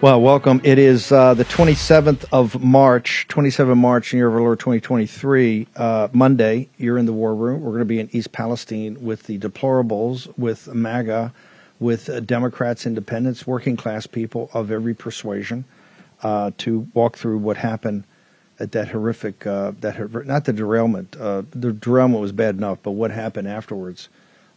[0.00, 0.60] Well, welcome.
[0.62, 6.06] It is uh, the 27th of March, 27 March, year of our Lord 2023, uh,
[6.12, 6.68] Monday.
[6.78, 7.62] You're in the war room.
[7.62, 11.32] We're going to be in East Palestine with the deplorables, with MAGA,
[11.80, 15.64] with uh, Democrats, independents, working class people of every persuasion
[16.22, 18.04] uh, to walk through what happened
[18.60, 21.16] at that horrific, uh, that not the derailment.
[21.16, 24.08] Uh, the derailment was bad enough, but what happened afterwards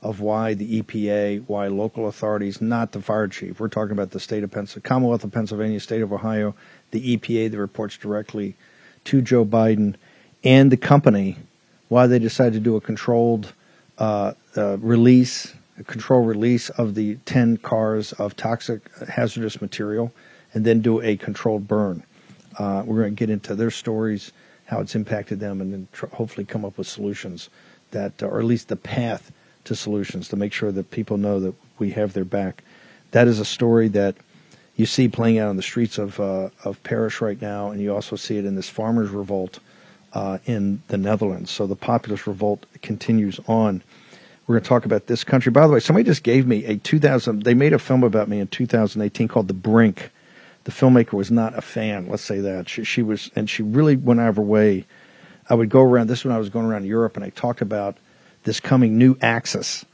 [0.02, 3.60] of why the EPA, why local authorities, not the fire chief.
[3.60, 6.56] We're talking about the state of Pennsylvania, Commonwealth of Pennsylvania, state of Ohio,
[6.90, 8.56] the EPA that reports directly
[9.06, 9.96] to Joe Biden,
[10.44, 11.38] and the company,
[11.90, 13.54] why they decided to do a controlled
[14.00, 20.12] uh, uh, release, a controlled release of the 10 cars of toxic hazardous material,
[20.54, 22.04] and then do a controlled burn.
[22.58, 24.32] Uh, we're going to get into their stories,
[24.66, 27.50] how it's impacted them, and then tr- hopefully come up with solutions
[27.92, 29.32] that, or at least the path
[29.66, 32.64] to solutions to make sure that people know that we have their back.
[33.12, 34.16] That is a story that
[34.76, 37.94] you see playing out on the streets of uh, of Paris right now, and you
[37.94, 39.60] also see it in this farmers' revolt
[40.14, 41.52] uh, in the Netherlands.
[41.52, 43.84] So the populist revolt continues on.
[44.48, 45.52] We're going to talk about this country.
[45.52, 47.44] By the way, somebody just gave me a 2000.
[47.44, 50.12] They made a film about me in 2018 called The Brink.
[50.64, 52.08] The filmmaker was not a fan.
[52.08, 54.86] Let's say that she, she was, and she really went out of her way.
[55.50, 56.08] I would go around.
[56.08, 57.98] This is when I was going around Europe, and I talked about
[58.44, 59.86] this coming new axis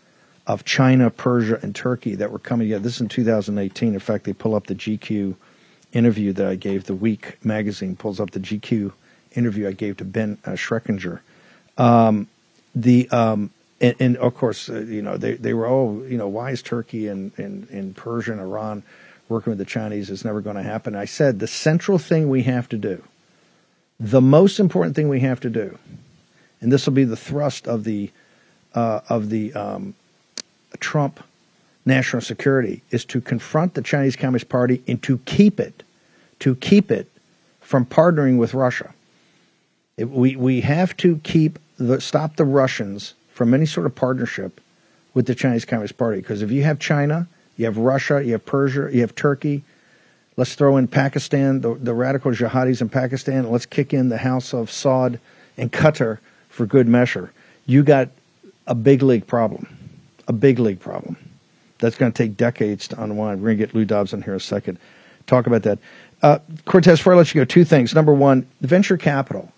[0.45, 2.83] of China, Persia, and Turkey that were coming together.
[2.83, 3.93] This is in 2018.
[3.93, 5.35] In fact, they pull up the GQ
[5.91, 6.85] interview that I gave.
[6.85, 8.93] The Week magazine pulls up the GQ
[9.35, 11.19] interview I gave to Ben uh, Schreckinger.
[11.77, 12.27] Um,
[12.73, 16.27] the um, and, and, of course, uh, you know they, they were oh you know
[16.27, 18.83] why is Turkey and, and, and Persia and Iran
[19.29, 20.09] working with the Chinese?
[20.09, 20.95] It's never going to happen.
[20.95, 23.03] I said the central thing we have to do,
[23.99, 25.77] the most important thing we have to do,
[26.61, 28.11] and this will be the thrust of the
[28.77, 29.95] uh, of the um,
[30.79, 31.19] Trump
[31.87, 35.81] national security is to confront the Chinese Communist Party and to keep it,
[36.41, 37.09] to keep it
[37.59, 38.93] from partnering with Russia.
[39.97, 44.61] It, we we have to keep the stop the Russians from any sort of partnership
[45.15, 48.45] with the Chinese Communist Party because if you have China, you have Russia, you have
[48.45, 49.63] Persia, you have Turkey.
[50.35, 53.49] Let's throw in Pakistan, the, the radical jihadis in Pakistan.
[53.49, 55.17] Let's kick in the House of Saud
[55.57, 57.31] and Qatar for good measure.
[57.65, 58.09] You got
[58.67, 59.67] a big league problem,
[60.27, 61.17] a big league problem
[61.79, 63.41] that's going to take decades to unwind.
[63.41, 64.79] We're going to get Lou Dobbs in here in a second.
[65.25, 65.79] Talk about that.
[66.21, 67.93] Uh, Cortes, before I let you go, two things.
[67.93, 69.51] Number one, venture capital.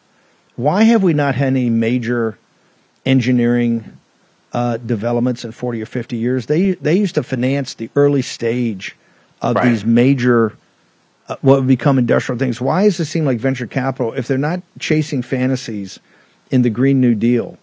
[0.55, 2.37] Why have we not had any major
[3.05, 3.97] engineering
[4.51, 6.47] uh, developments in 40 or 50 years?
[6.47, 8.95] They, they used to finance the early stage
[9.41, 9.69] of right.
[9.69, 10.57] these major,
[11.29, 12.59] uh, what would become industrial things.
[12.59, 15.99] Why does it seem like venture capital, if they're not chasing fantasies
[16.51, 17.57] in the Green New Deal,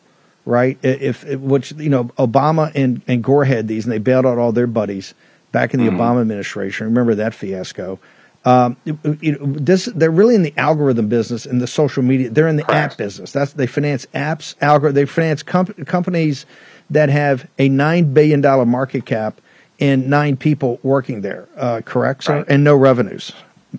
[0.47, 0.79] right?
[0.83, 4.39] If, if which you know Obama and and Gore had these, and they bailed out
[4.39, 5.13] all their buddies
[5.53, 6.01] back in the mm-hmm.
[6.01, 6.87] Obama administration.
[6.87, 7.99] Remember that fiasco?
[8.47, 12.31] Um, this they're really in the algorithm business and the social media.
[12.31, 12.93] They're in the Correct.
[12.93, 13.33] app business.
[13.33, 14.95] That's they finance apps, algorithm.
[14.95, 16.47] They finance companies
[16.91, 19.41] that have a nine billion dollar market cap
[19.81, 21.49] and nine people working there.
[21.57, 22.47] Uh, correct, sir, right.
[22.49, 23.33] and no revenues.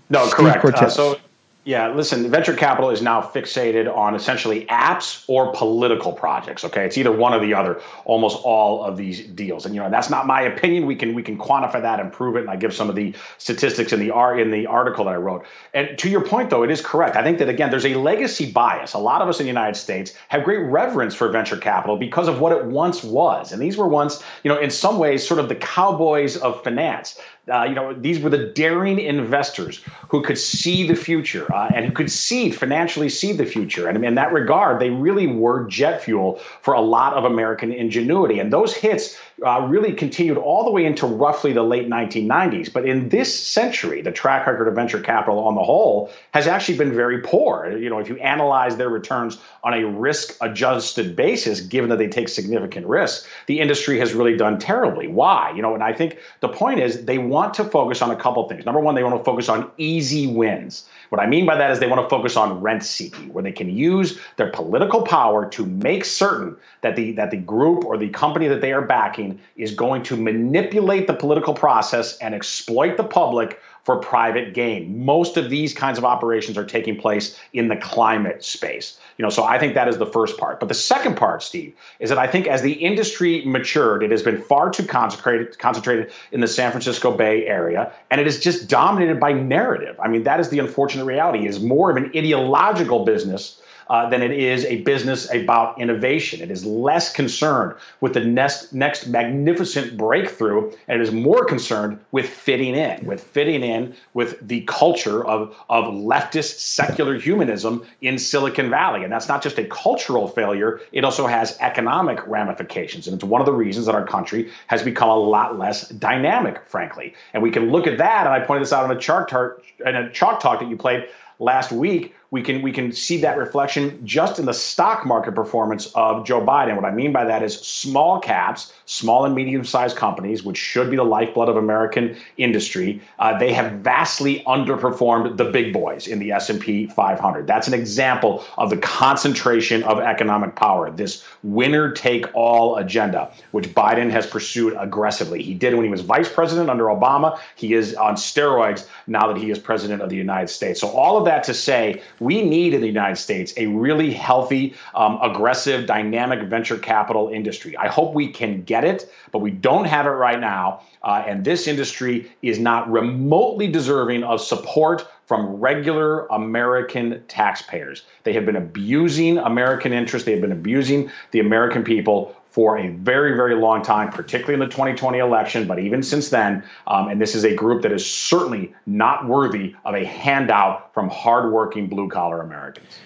[0.09, 0.65] No, Steve correct.
[0.65, 1.19] Uh, so
[1.67, 6.63] yeah, listen, venture capital is now fixated on essentially apps or political projects.
[6.63, 7.81] Okay, it's either one or the other.
[8.05, 10.85] Almost all of these deals, and you know that's not my opinion.
[10.85, 12.39] We can we can quantify that and prove it.
[12.39, 15.45] And I give some of the statistics in the in the article that I wrote.
[15.73, 17.17] And to your point, though, it is correct.
[17.17, 18.93] I think that again, there's a legacy bias.
[18.93, 22.29] A lot of us in the United States have great reverence for venture capital because
[22.29, 25.41] of what it once was, and these were once, you know, in some ways, sort
[25.41, 27.19] of the cowboys of finance
[27.51, 31.85] uh, you know, these were the daring investors who could see the future uh, and
[31.85, 33.87] who could see financially see the future.
[33.87, 38.39] And in that regard, they really were jet fuel for a lot of American ingenuity.
[38.39, 42.73] And those hits uh, really continued all the way into roughly the late 1990s.
[42.73, 46.77] But in this century, the track record of venture capital on the whole has actually
[46.77, 47.77] been very poor.
[47.77, 52.29] You know, if you analyze their returns on a risk-adjusted basis, given that they take
[52.29, 55.07] significant risks, the industry has really done terribly.
[55.07, 55.53] Why?
[55.55, 58.47] You know, and I think the point is they want to focus on a couple
[58.49, 58.65] things.
[58.65, 60.87] Number one, they want to focus on easy wins.
[61.09, 63.51] What I mean by that is they want to focus on rent seeking, where they
[63.51, 68.09] can use their political power to make certain that the that the group or the
[68.09, 73.03] company that they are backing is going to manipulate the political process and exploit the
[73.03, 75.05] public for private gain.
[75.05, 78.99] Most of these kinds of operations are taking place in the climate space.
[79.17, 80.59] You know, so I think that is the first part.
[80.59, 84.21] But the second part, Steve, is that I think as the industry matured, it has
[84.21, 88.67] been far too concentrated concentrated in the San Francisco Bay Area, and it is just
[88.67, 89.97] dominated by narrative.
[90.01, 91.45] I mean, that is the unfortunate reality.
[91.45, 96.41] It is more of an ideological business uh, than it is a business about innovation.
[96.41, 101.99] It is less concerned with the next next magnificent breakthrough, and it is more concerned
[102.11, 108.17] with fitting in, with fitting in with the culture of of leftist secular humanism in
[108.17, 109.03] Silicon Valley.
[109.03, 113.41] And that's not just a cultural failure; it also has economic ramifications, and it's one
[113.41, 117.13] of the reasons that our country has become a lot less dynamic, frankly.
[117.33, 119.61] And we can look at that, and I pointed this out in a chart tar-
[119.85, 121.07] in a chalk talk that you played
[121.39, 125.91] last week we can we can see that reflection just in the stock market performance
[125.95, 126.75] of Joe Biden.
[126.75, 130.89] What I mean by that is small caps, small and medium sized companies, which should
[130.89, 136.19] be the lifeblood of American industry, uh, they have vastly underperformed the big boys in
[136.19, 137.47] the S and P 500.
[137.47, 140.91] That's an example of the concentration of economic power.
[140.91, 145.41] This winner take all agenda, which Biden has pursued aggressively.
[145.41, 147.39] He did when he was vice president under Obama.
[147.55, 150.81] He is on steroids now that he is president of the United States.
[150.81, 154.75] So all of that to say we need in the United States a really healthy,
[154.95, 157.75] um, aggressive, dynamic venture capital industry.
[157.77, 160.81] I hope we can get it, but we don't have it right now.
[161.03, 168.03] Uh, and this industry is not remotely deserving of support from regular American taxpayers.
[168.23, 172.87] They have been abusing American interests, they have been abusing the American people for a
[172.87, 176.63] very, very long time, particularly in the 2020 election, but even since then.
[176.87, 181.07] Um, and this is a group that is certainly not worthy of a handout from
[181.07, 182.97] hardworking blue collar Americans.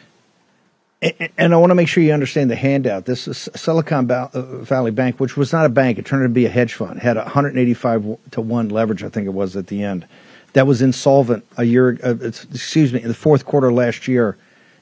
[1.37, 3.03] And I want to make sure you understand the handout.
[3.03, 4.29] This is Silicon uh,
[4.61, 7.01] Valley Bank, which was not a bank; it turned out to be a hedge fund.
[7.01, 10.07] Had 185 to one leverage, I think it was at the end.
[10.53, 14.37] That was insolvent a year, uh, excuse me, in the fourth quarter last year,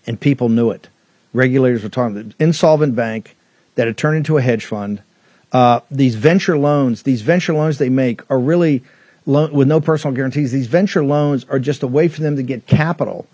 [0.06, 0.90] and people knew it.
[1.34, 2.36] Regulators were talking.
[2.38, 3.36] Insolvent bank
[3.80, 5.02] that had turned into a hedge fund.
[5.54, 8.84] Uh, these venture loans, these venture loans they make are really
[9.26, 10.52] lo- with no personal guarantees.
[10.52, 13.26] These venture loans are just a way for them to get capital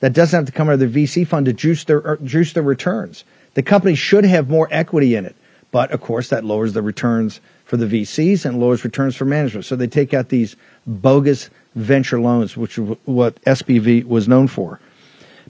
[0.00, 2.52] that doesn't have to come out of their VC fund to juice their er, juice
[2.52, 3.24] their returns.
[3.54, 5.34] The company should have more equity in it,
[5.70, 9.64] but of course that lowers the returns for the VCs and lowers returns for management.
[9.64, 10.54] So they take out these
[10.86, 14.80] bogus venture loans, which is what SVB was known for.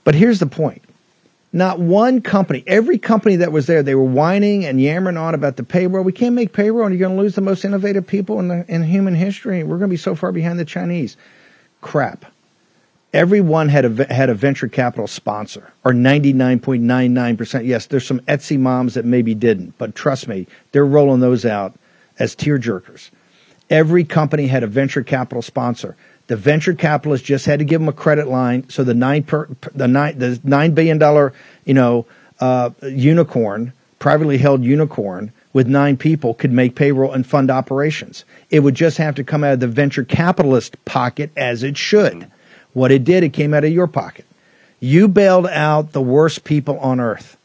[0.05, 0.84] But here's the point
[1.55, 5.57] not one company, every company that was there, they were whining and yammering on about
[5.57, 6.03] the payroll.
[6.03, 8.65] We can't make payroll, and you're going to lose the most innovative people in, the,
[8.67, 9.63] in human history.
[9.63, 11.17] We're going to be so far behind the Chinese.
[11.81, 12.25] Crap.
[13.13, 17.65] Everyone had a had a venture capital sponsor, or 99.99%.
[17.65, 21.77] Yes, there's some Etsy moms that maybe didn't, but trust me, they're rolling those out
[22.19, 23.11] as tear jerkers.
[23.71, 25.97] Every company had a venture capital sponsor.
[26.27, 29.49] The venture capitalists just had to give them a credit line, so the nine per,
[29.75, 31.33] the nine the nine billion dollar
[31.65, 32.07] you know
[32.41, 38.25] uh, unicorn, privately held unicorn with nine people could make payroll and fund operations.
[38.51, 42.31] It would just have to come out of the venture capitalist pocket as it should.
[42.73, 44.25] What it did, it came out of your pocket.
[44.81, 47.37] You bailed out the worst people on earth.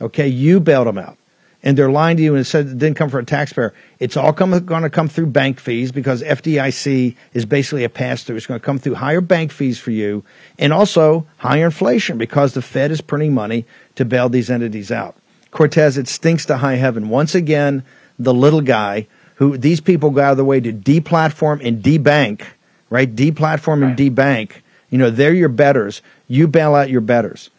[0.00, 1.18] Okay, you bailed them out
[1.62, 3.74] and they're lying to you and said it didn't come from a taxpayer.
[3.98, 8.36] It's all going to come through bank fees because FDIC is basically a pass through.
[8.36, 10.24] It's going to come through higher bank fees for you
[10.58, 15.16] and also higher inflation because the Fed is printing money to bail these entities out.
[15.50, 17.08] Cortes, it stinks to high heaven.
[17.08, 17.82] Once again,
[18.18, 22.42] the little guy who these people go out of the way to deplatform and debank,
[22.90, 23.14] right?
[23.14, 23.88] Deplatform right.
[23.88, 24.52] and debank.
[24.90, 26.02] You know, they're your betters.
[26.28, 27.50] You bail out your betters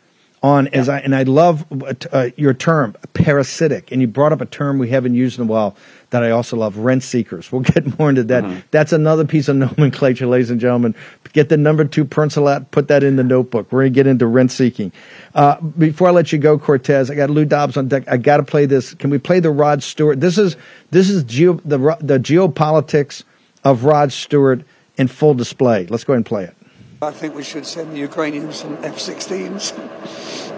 [0.41, 1.65] on as I and I love
[2.11, 5.47] uh, your term parasitic, and you brought up a term we haven't used in a
[5.47, 5.75] while
[6.11, 7.51] that I also love rent seekers.
[7.51, 8.43] We'll get more into that.
[8.43, 8.59] Mm-hmm.
[8.71, 10.95] That's another piece of nomenclature, ladies and gentlemen.
[11.33, 13.71] Get the number two pencil out, put that in the notebook.
[13.71, 14.91] We're gonna get into rent seeking.
[15.35, 18.03] Uh, before I let you go, Cortes, I got Lou Dobbs on deck.
[18.07, 18.93] I got to play this.
[18.93, 20.19] Can we play the Rod Stewart?
[20.19, 20.55] This is
[20.91, 23.23] this is geo, the the geopolitics
[23.63, 24.61] of Rod Stewart
[24.97, 25.85] in full display.
[25.87, 26.55] Let's go ahead and play it.
[27.01, 29.73] I think we should send the Ukrainians some F-16s.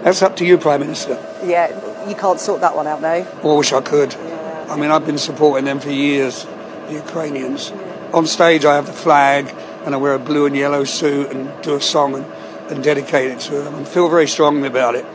[0.02, 1.14] That's up to you, Prime Minister.
[1.44, 3.24] Yeah, you can't sort that one out now.
[3.44, 4.12] Oh, I wish I could.
[4.12, 4.66] Yeah.
[4.68, 6.44] I mean, I've been supporting them for years,
[6.88, 7.70] the Ukrainians.
[8.12, 11.62] On stage, I have the flag and I wear a blue and yellow suit and
[11.62, 12.26] do a song and,
[12.72, 15.06] and dedicate it to them and feel very strongly about it.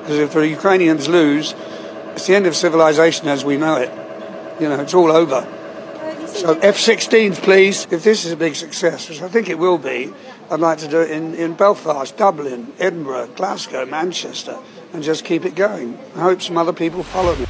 [0.00, 1.54] Because if the Ukrainians lose,
[2.12, 3.90] it's the end of civilization as we know it.
[4.60, 5.36] You know, it's all over.
[5.36, 7.86] Uh, so F-16s, please.
[7.90, 10.12] If this is a big success, which I think it will be,
[10.50, 14.58] I'd like to do it in, in Belfast, Dublin, Edinburgh, Glasgow, Manchester,
[14.92, 15.98] and just keep it going.
[16.14, 17.46] I hope some other people follow me.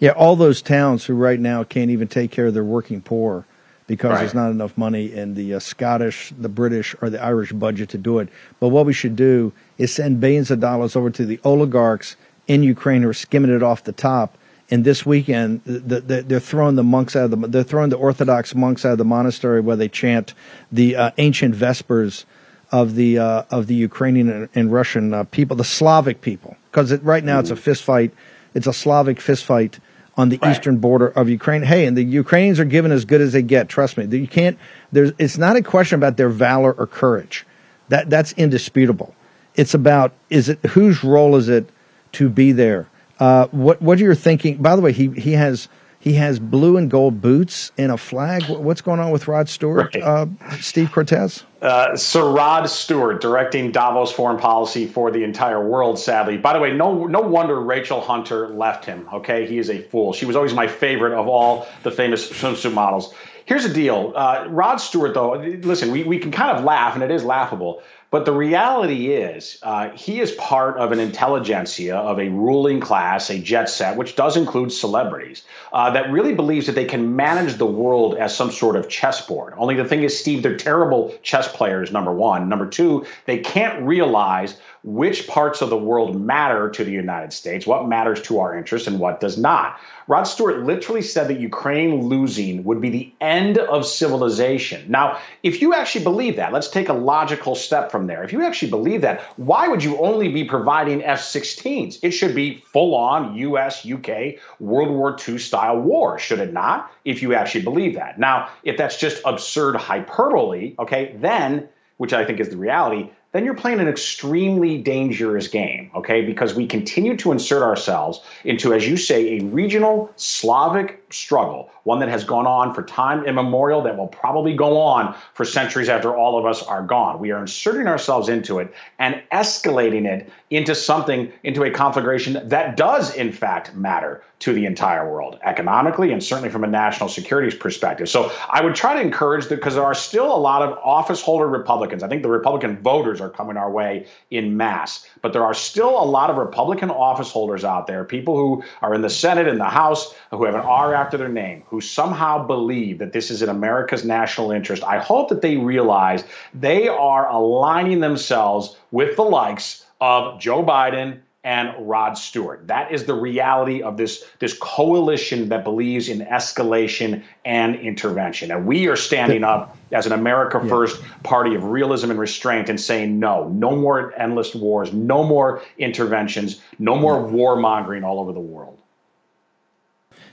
[0.00, 3.46] Yeah, all those towns who right now can't even take care of their working poor
[3.86, 4.18] because right.
[4.18, 7.98] there's not enough money in the uh, Scottish, the British, or the Irish budget to
[7.98, 8.28] do it.
[8.58, 12.16] But what we should do is send billions of dollars over to the oligarchs
[12.48, 14.36] in Ukraine who are skimming it off the top.
[14.70, 17.96] And this weekend, the, the, they're throwing the monks out of the they're throwing the
[17.96, 20.34] Orthodox monks out of the monastery where they chant
[20.70, 22.24] the uh, ancient vespers
[22.70, 26.92] of the uh, of the Ukrainian and, and Russian uh, people, the Slavic people, because
[27.02, 28.12] right now it's a fist fight.
[28.54, 29.78] It's a Slavic fist fight
[30.16, 30.52] on the right.
[30.52, 31.62] eastern border of Ukraine.
[31.62, 33.68] Hey, and the Ukrainians are given as good as they get.
[33.68, 34.04] Trust me.
[34.06, 34.58] You can't.
[34.90, 35.12] There's.
[35.18, 37.46] It's not a question about their valor or courage.
[37.88, 39.14] That that's indisputable.
[39.54, 41.68] It's about is it whose role is it
[42.12, 42.88] to be there?
[43.22, 44.56] Uh, what what are you thinking?
[44.56, 45.68] By the way, he he has
[46.00, 48.42] he has blue and gold boots and a flag.
[48.48, 50.02] What's going on with Rod Stewart, right.
[50.02, 50.26] uh,
[50.60, 51.44] Steve Cortes?
[51.60, 56.00] Uh, Sir Rod Stewart directing Davos foreign policy for the entire world.
[56.00, 59.08] Sadly, by the way, no no wonder Rachel Hunter left him.
[59.12, 60.12] Okay, he is a fool.
[60.12, 63.14] She was always my favorite of all the famous swimsuit models.
[63.44, 65.14] Here's the deal, uh, Rod Stewart.
[65.14, 67.84] Though, listen, we we can kind of laugh, and it is laughable.
[68.12, 73.30] But the reality is, uh, he is part of an intelligentsia of a ruling class,
[73.30, 77.54] a jet set, which does include celebrities, uh, that really believes that they can manage
[77.54, 79.54] the world as some sort of chessboard.
[79.56, 82.50] Only the thing is, Steve, they're terrible chess players, number one.
[82.50, 87.66] Number two, they can't realize which parts of the world matter to the United States,
[87.66, 89.78] what matters to our interests, and what does not.
[90.08, 94.90] Rod Stewart literally said that Ukraine losing would be the end of civilization.
[94.90, 98.24] Now, if you actually believe that, let's take a logical step from there.
[98.24, 102.00] If you actually believe that, why would you only be providing F 16s?
[102.02, 106.90] It should be full on US, UK, World War II style war, should it not?
[107.04, 108.18] If you actually believe that.
[108.18, 113.44] Now, if that's just absurd hyperbole, okay, then, which I think is the reality, then
[113.44, 116.22] you're playing an extremely dangerous game, okay?
[116.22, 121.98] Because we continue to insert ourselves into, as you say, a regional Slavic struggle, one
[122.00, 126.14] that has gone on for time immemorial, that will probably go on for centuries after
[126.14, 127.18] all of us are gone.
[127.18, 132.76] We are inserting ourselves into it and escalating it into something, into a conflagration that
[132.76, 137.56] does, in fact, matter to the entire world, economically and certainly from a national security
[137.56, 138.08] perspective.
[138.08, 141.22] So I would try to encourage that because there are still a lot of office
[141.22, 142.02] holder Republicans.
[142.02, 145.06] I think the Republican voters are coming our way in mass.
[145.22, 148.92] But there are still a lot of Republican office holders out there, people who are
[148.92, 152.46] in the Senate and the House who have an R after their name, who somehow
[152.46, 154.82] believe that this is in America's national interest.
[154.82, 161.20] I hope that they realize they are aligning themselves with the likes of Joe Biden
[161.44, 162.68] and Rod Stewart.
[162.68, 168.52] That is the reality of this, this coalition that believes in escalation and intervention.
[168.52, 172.80] And we are standing up as an America First party of realism and restraint and
[172.80, 178.40] saying no, no more endless wars, no more interventions, no more warmongering all over the
[178.40, 178.78] world.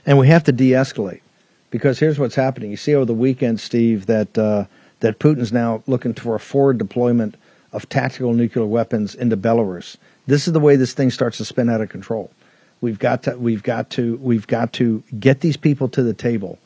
[0.06, 1.20] And we have to de escalate
[1.70, 2.70] because here's what's happening.
[2.70, 4.66] You see over the weekend, Steve, that, uh,
[5.00, 7.34] that Putin's now looking for a forward deployment
[7.72, 9.96] of tactical nuclear weapons into Belarus.
[10.26, 12.30] This is the way this thing starts to spin out of control.
[12.80, 16.58] We've got to we've got to we've got to get these people to the table,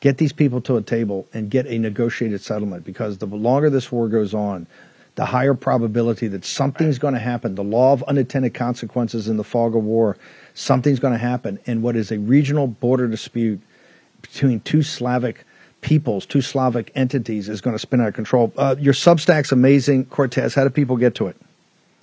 [0.00, 3.90] get these people to a table and get a negotiated settlement because the longer this
[3.90, 4.66] war goes on,
[5.14, 7.54] the higher probability that something's going to happen.
[7.54, 10.16] The law of unintended consequences in the fog of war,
[10.54, 11.58] something's going to happen.
[11.66, 13.60] And what is a regional border dispute
[14.22, 15.44] between two Slavic
[15.80, 18.52] peoples, two Slavic entities, is going to spin out of control.
[18.56, 20.54] Uh, your Substack's amazing, Cortes.
[20.54, 21.36] How do people get to it?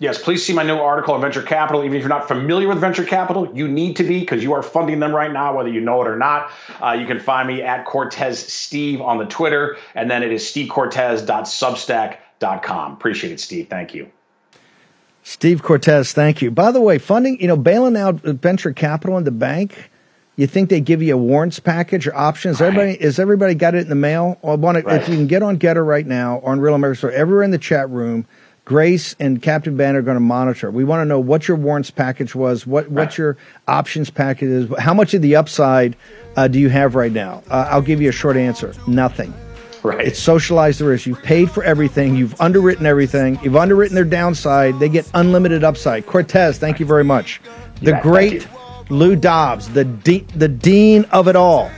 [0.02, 1.84] Yes, please see my new article on venture capital.
[1.84, 4.64] Even if you're not familiar with venture capital, you need to be because you are
[4.64, 6.52] funding them right now, whether you know it or not.
[6.82, 10.44] Uh, you can find me at Cortes Steve on the Twitter, and then it is
[10.44, 12.94] stevecortes.substack.com.
[12.94, 13.68] Appreciate it, Steve.
[13.70, 14.10] Thank you.
[15.24, 16.50] Steve Cortes, thank you.
[16.50, 19.90] By the way, funding, you know, bailing out venture capital in the bank
[20.40, 22.62] you think they give you a warrants package or options?
[22.62, 22.68] Right.
[22.68, 24.40] Everybody is everybody got it in the mail?
[24.42, 25.02] I want to, right.
[25.02, 27.52] if you can get on Gettr right now or on Real America so everywhere in
[27.52, 28.26] the chat room,
[28.70, 30.70] Grace and Captain Ben are going to monitor.
[30.70, 33.36] We want to know what your warrants package was, what what your
[33.68, 35.96] options package is, how much of the upside
[36.38, 37.42] uh, do you have right now?
[37.50, 39.34] Uh, I'll give you a short answer: nothing.
[39.82, 40.06] Right.
[40.06, 41.08] It's socialized the risk.
[41.08, 42.16] You've paid for everything.
[42.16, 43.40] You've underwritten everything.
[43.42, 44.78] You've underwritten their downside.
[44.78, 46.06] They get unlimited upside.
[46.06, 47.42] Cortes, thank you very much.
[47.82, 48.48] The yeah, great
[48.92, 51.72] Lou Dobbs, the de- the dean of it all,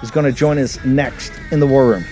[0.00, 2.04] is going to join us next in the War Room.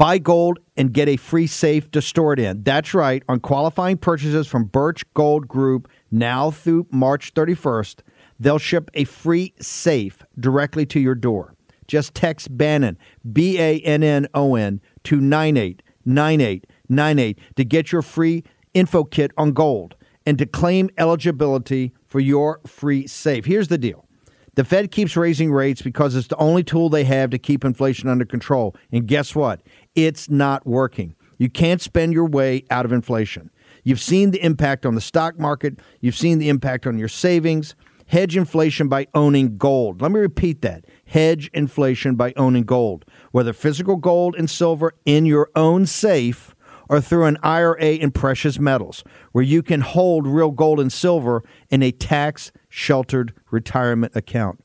[0.00, 2.62] Buy gold and get a free safe to store it in.
[2.62, 3.22] That's right.
[3.28, 7.96] On qualifying purchases from Birch Gold Group now through March 31st,
[8.38, 11.54] they'll ship a free safe directly to your door.
[11.86, 12.96] Just text Bannon,
[13.30, 18.42] B A N N O N, to 989898 to get your free
[18.72, 23.44] info kit on gold and to claim eligibility for your free safe.
[23.44, 24.06] Here's the deal
[24.54, 28.08] the Fed keeps raising rates because it's the only tool they have to keep inflation
[28.08, 28.74] under control.
[28.90, 29.62] And guess what?
[29.94, 31.14] It's not working.
[31.38, 33.50] You can't spend your way out of inflation.
[33.82, 37.74] You've seen the impact on the stock market, you've seen the impact on your savings.
[38.06, 40.02] Hedge inflation by owning gold.
[40.02, 40.84] Let me repeat that.
[41.06, 46.56] Hedge inflation by owning gold, whether physical gold and silver in your own safe
[46.88, 51.44] or through an IRA in precious metals, where you can hold real gold and silver
[51.70, 54.58] in a tax sheltered retirement account.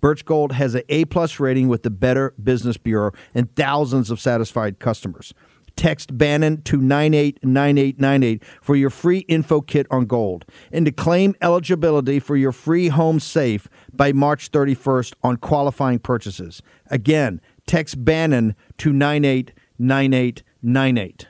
[0.00, 4.20] Birch Gold has an A plus rating with the Better Business Bureau and thousands of
[4.20, 5.34] satisfied customers.
[5.74, 12.18] Text Bannon to 989898 for your free info kit on gold and to claim eligibility
[12.18, 16.62] for your free home safe by March 31st on qualifying purchases.
[16.90, 21.28] Again, text Bannon to 989898.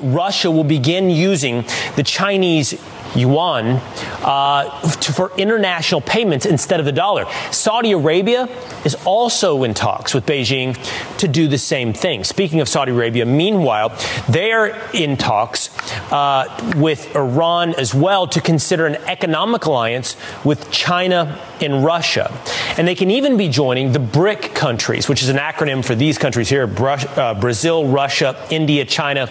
[0.00, 1.64] Russia will begin using
[1.94, 2.74] the Chinese
[3.14, 3.80] yuan
[4.22, 4.70] uh,
[5.14, 7.26] for international payments instead of the dollar.
[7.50, 8.48] Saudi Arabia
[8.84, 10.76] is also in talks with Beijing
[11.18, 12.24] to do the same thing.
[12.24, 13.96] Speaking of Saudi Arabia, meanwhile,
[14.28, 15.70] they're in talks
[16.12, 22.32] uh, with Iran as well to consider an economic alliance with China and Russia.
[22.76, 26.18] And they can even be joining the BRIC countries, which is an acronym for these
[26.18, 29.30] countries here uh, Brazil, Russia, India, China,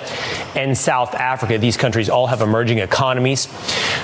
[0.55, 1.57] and South Africa.
[1.57, 3.47] These countries all have emerging economies.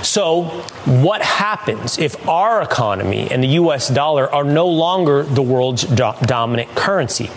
[0.01, 0.43] So,
[0.86, 3.89] what happens if our economy and the U.S.
[3.89, 7.29] dollar are no longer the world's do- dominant currency?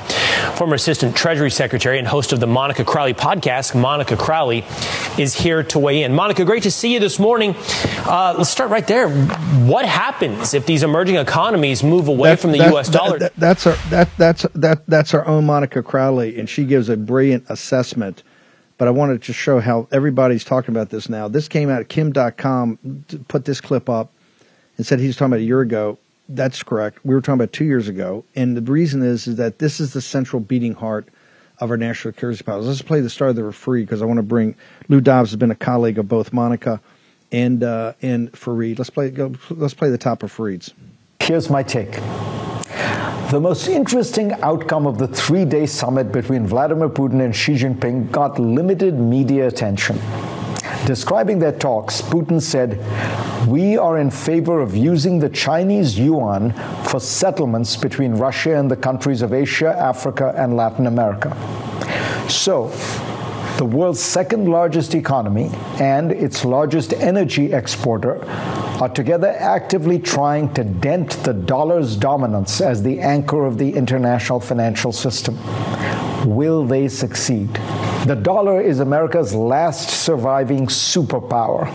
[0.55, 4.65] Former Assistant Treasury Secretary and host of the Monica Crowley podcast, Monica Crowley,
[5.19, 6.15] is here to weigh in.
[6.15, 7.55] Monica, great to see you this morning.
[8.07, 9.09] Uh, let's start right there.
[9.09, 12.89] What happens if these emerging economies move away that, from the that, U.S.
[12.89, 13.19] dollar?
[13.19, 16.97] That, that's our that that's that that's our own Monica Crowley, and she gives a
[16.97, 18.23] brilliant assessment
[18.79, 21.29] but I wanted to show how everybody's talking about this now.
[21.29, 24.13] This came out, Kim Dotcom put this clip up
[24.77, 25.99] and said he was talking about a year ago.
[26.29, 27.05] That's correct.
[27.05, 28.25] We were talking about two years ago.
[28.37, 31.09] And the reason is, is that this is the central beating heart
[31.59, 32.69] of our national security policy.
[32.69, 34.55] Let's play the start of the referee because I want to bring
[34.89, 36.81] Lou Dobbs has been a colleague of both Monica
[37.33, 38.79] and uh, and Fareed.
[38.79, 39.35] Let's play go.
[39.51, 40.73] Let's play the top of Fareed's.
[41.21, 41.99] Here's my take.
[43.31, 48.11] The most interesting outcome of the three day summit between Vladimir Putin and Xi Jinping
[48.11, 50.01] got limited media attention.
[50.87, 52.79] Describing their talks, Putin said,
[53.47, 58.77] We are in favor of using the Chinese yuan for settlements between Russia and the
[58.77, 61.37] countries of Asia, Africa, and Latin America.
[62.31, 62.69] So,
[63.59, 68.25] the world's second largest economy and its largest energy exporter,
[68.81, 74.39] are together actively trying to dent the dollar's dominance as the anchor of the international
[74.39, 75.37] financial system.
[76.25, 77.51] Will they succeed?
[78.07, 81.69] The dollar is America's last surviving superpower.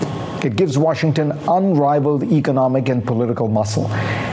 [0.43, 3.87] It gives Washington unrivaled economic and political muscle.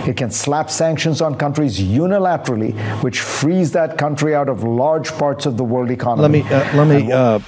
[0.07, 5.47] It can slap sanctions on countries unilaterally, which frees that country out of large parts
[5.47, 6.43] of the world economy.
[6.43, 7.39] Let me uh, let me uh,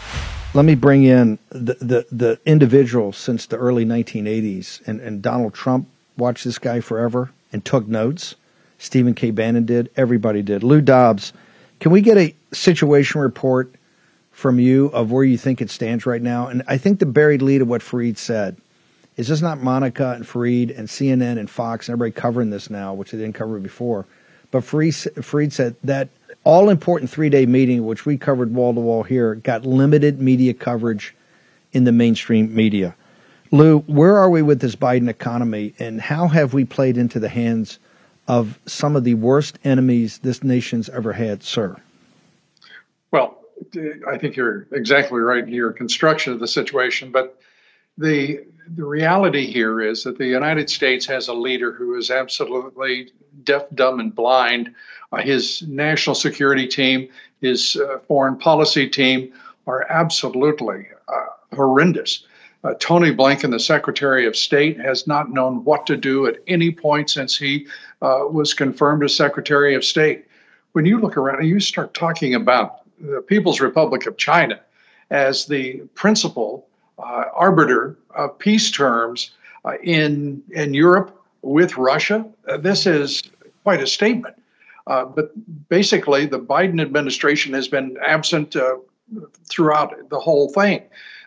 [0.54, 5.54] let me bring in the, the the individual since the early 1980s, and, and Donald
[5.54, 8.34] Trump watched this guy forever and took notes.
[8.78, 9.30] Stephen K.
[9.30, 9.90] Bannon did.
[9.96, 10.64] Everybody did.
[10.64, 11.32] Lou Dobbs,
[11.78, 13.72] can we get a situation report?
[14.42, 16.48] From you of where you think it stands right now.
[16.48, 18.56] And I think the buried lead of what Fareed said
[19.16, 22.92] is just not Monica and Fareed and CNN and Fox and everybody covering this now,
[22.92, 24.04] which they didn't cover before.
[24.50, 26.08] But Fareed, Fareed said that
[26.42, 30.54] all important three day meeting, which we covered wall to wall here, got limited media
[30.54, 31.14] coverage
[31.72, 32.96] in the mainstream media.
[33.52, 37.28] Lou, where are we with this Biden economy, and how have we played into the
[37.28, 37.78] hands
[38.26, 41.76] of some of the worst enemies this nation's ever had, sir?
[44.08, 47.38] I think you're exactly right in your construction of the situation, but
[47.98, 53.10] the the reality here is that the United States has a leader who is absolutely
[53.44, 54.72] deaf, dumb, and blind.
[55.10, 57.08] Uh, his national security team,
[57.40, 59.32] his uh, foreign policy team
[59.66, 62.24] are absolutely uh, horrendous.
[62.64, 66.70] Uh, Tony Blinken, the Secretary of State, has not known what to do at any
[66.70, 67.66] point since he
[68.00, 70.26] uh, was confirmed as Secretary of State
[70.72, 74.60] when you look around and you start talking about the People's Republic of China
[75.10, 76.66] as the principal
[76.98, 79.32] uh, arbiter of peace terms
[79.64, 83.22] uh, in in Europe with Russia, uh, this is
[83.64, 84.36] quite a statement.
[84.86, 85.30] Uh, but
[85.68, 88.76] basically, the Biden administration has been absent uh,
[89.48, 90.82] throughout the whole thing.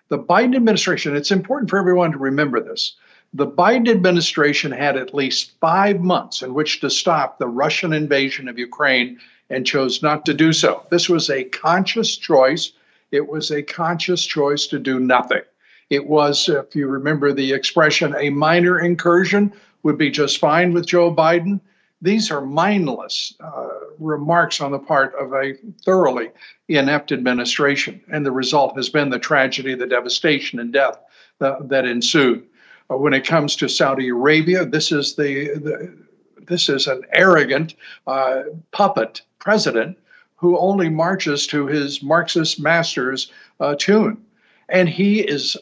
[0.10, 2.96] The Biden administration, it's important for everyone to remember this.
[3.34, 8.48] The Biden administration had at least five months in which to stop the Russian invasion
[8.48, 10.86] of Ukraine and chose not to do so.
[10.90, 12.72] This was a conscious choice.
[13.12, 15.42] It was a conscious choice to do nothing.
[15.90, 19.54] It was, if you remember the expression, a minor incursion
[19.84, 21.60] would be just fine with Joe Biden.
[22.02, 25.54] These are mindless uh, remarks on the part of a
[25.86, 26.32] thoroughly
[26.68, 28.02] inept administration.
[28.12, 31.00] And the result has been the tragedy, the devastation, and death
[31.40, 32.44] that, that ensued.
[32.90, 36.05] Uh, when it comes to Saudi Arabia, this is the, the
[36.48, 37.76] this is an arrogant
[38.08, 39.98] uh, puppet president
[40.36, 44.24] who only marches to his Marxist master's uh, tune.
[44.70, 45.58] And he is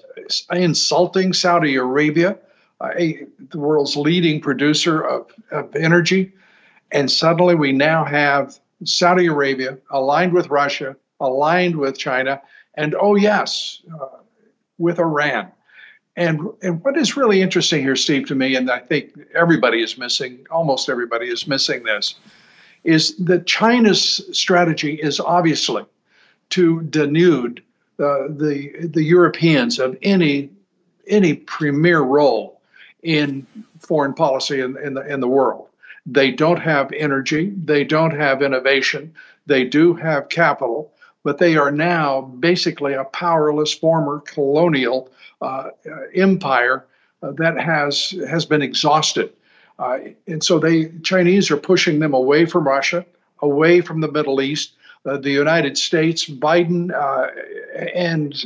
[0.51, 2.37] insulting Saudi Arabia,
[2.81, 6.31] uh, a, the world's leading producer of, of energy.
[6.91, 12.41] And suddenly we now have Saudi Arabia aligned with Russia, aligned with China,
[12.75, 14.17] and oh, yes, uh,
[14.77, 15.51] with Iran.
[16.15, 19.97] And, and what is really interesting here, Steve, to me, and I think everybody is
[19.97, 22.15] missing, almost everybody is missing this,
[22.83, 25.85] is that China's strategy is obviously
[26.49, 27.59] to denude
[27.99, 30.49] uh, the the Europeans of any
[31.07, 32.59] any premier role
[33.01, 33.45] in
[33.79, 35.67] foreign policy in, in the in the world.
[36.05, 39.13] They don't have energy, they don't have innovation,
[39.45, 40.91] they do have capital,
[41.23, 45.09] but they are now basically a powerless former colonial
[45.41, 45.69] uh,
[46.13, 46.85] empire
[47.21, 49.31] uh, that has has been exhausted.
[49.79, 53.05] Uh, and so they Chinese are pushing them away from Russia,
[53.39, 54.73] away from the Middle East.
[55.05, 57.27] Uh, the United States, Biden, uh,
[57.93, 58.45] and,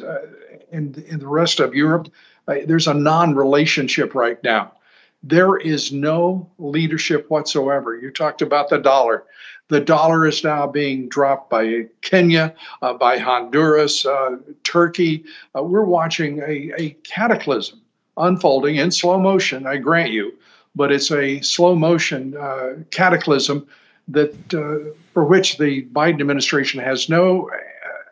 [0.71, 2.09] and and the rest of Europe,
[2.47, 4.71] there's a non-relationship right now.
[5.21, 7.95] There is no leadership whatsoever.
[7.95, 9.23] You talked about the dollar.
[9.69, 15.25] The dollar is now being dropped by Kenya, uh, by Honduras, uh, Turkey.
[15.55, 17.81] Uh, we're watching a, a cataclysm
[18.15, 20.33] unfolding in slow motion, I grant you,
[20.75, 23.67] but it's a slow motion uh, cataclysm
[24.07, 27.49] that uh, for which the Biden administration has no,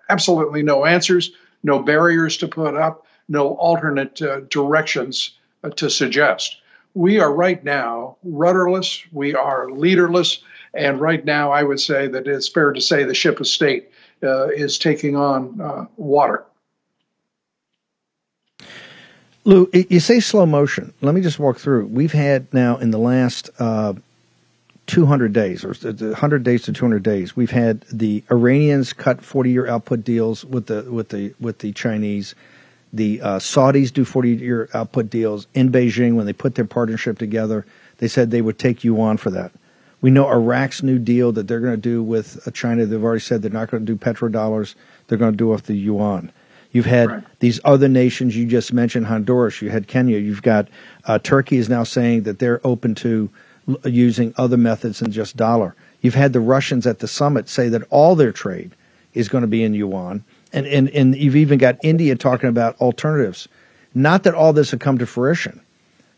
[0.09, 1.31] absolutely no answers,
[1.63, 5.31] no barriers to put up, no alternate uh, directions
[5.77, 6.57] to suggest.
[6.93, 9.03] We are right now rudderless.
[9.11, 10.39] We are leaderless
[10.75, 13.89] and right now, I would say that it's fair to say the ship of state
[14.23, 16.45] uh, is taking on uh, water.
[19.43, 20.93] Lou, you say slow motion.
[21.01, 21.85] Let me just walk through.
[21.85, 23.93] We've had now in the last uh,
[24.87, 30.03] 200 days, or 100 days to 200 days, we've had the Iranians cut 40-year output
[30.03, 32.35] deals with the with the with the Chinese.
[32.93, 37.65] The uh, Saudis do 40-year output deals in Beijing when they put their partnership together.
[37.97, 39.51] They said they would take you on for that.
[40.05, 42.85] We know Iraq's new deal that they're going to do with uh, China.
[42.85, 44.75] They've already said they're not going to do petrodollars.
[45.07, 46.31] They're going to do off the yuan.
[46.71, 47.23] You've had right.
[47.39, 49.63] these other nations you just mentioned, Honduras.
[49.63, 50.19] You had Kenya.
[50.19, 50.67] You've got
[51.05, 53.31] uh, Turkey is now saying that they're open to
[53.67, 55.75] l- using other methods than just dollar.
[56.01, 58.75] You've had the Russians at the summit say that all their trade
[59.15, 62.79] is going to be in yuan, and and and you've even got India talking about
[62.79, 63.47] alternatives.
[63.95, 65.61] Not that all this had come to fruition,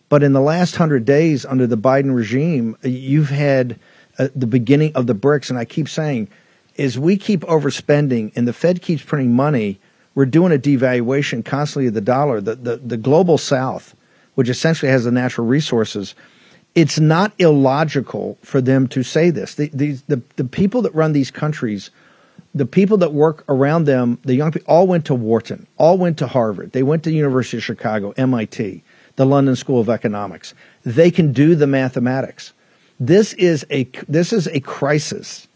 [0.09, 3.79] but in the last hundred days under the Biden regime, you've had
[4.17, 5.49] uh, the beginning of the BRICS.
[5.49, 6.29] And I keep saying,
[6.77, 9.79] as we keep overspending and the Fed keeps printing money,
[10.15, 12.41] we're doing a devaluation constantly of the dollar.
[12.41, 13.95] The, the, the global South,
[14.35, 16.15] which essentially has the natural resources,
[16.73, 19.55] it's not illogical for them to say this.
[19.55, 21.89] The, the, the, the people that run these countries,
[22.55, 26.17] the people that work around them, the young people, all went to Wharton, all went
[26.19, 26.71] to Harvard.
[26.71, 28.83] They went to the University of Chicago, MIT
[29.17, 30.53] the London School of Economics.
[30.83, 32.53] They can do the mathematics.
[32.99, 35.47] This is a this is a crisis.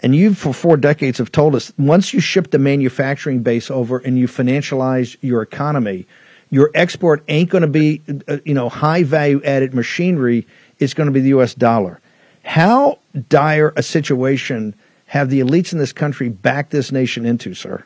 [0.00, 3.98] And you for four decades have told us once you ship the manufacturing base over
[3.98, 6.06] and you financialize your economy,
[6.50, 10.46] your export ain't going to be uh, you know high value added machinery.
[10.78, 11.54] It's going to be the U.S.
[11.54, 12.00] dollar.
[12.44, 12.98] How
[13.28, 14.74] dire a situation
[15.06, 17.84] have the elites in this country backed this nation into, sir?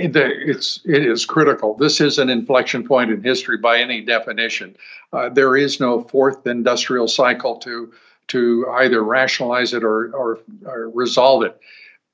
[0.00, 1.74] It's it is critical.
[1.74, 4.76] This is an inflection point in history by any definition.
[5.12, 7.92] Uh, there is no fourth industrial cycle to
[8.30, 11.60] to either rationalize it or, or, or resolve it.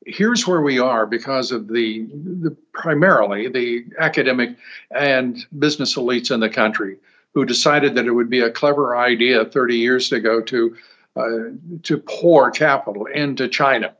[0.07, 4.57] Here's where we are because of the, the primarily the academic
[4.91, 6.97] and business elites in the country
[7.35, 10.75] who decided that it would be a clever idea 30 years ago to
[11.17, 11.51] uh,
[11.83, 13.95] to pour capital into China.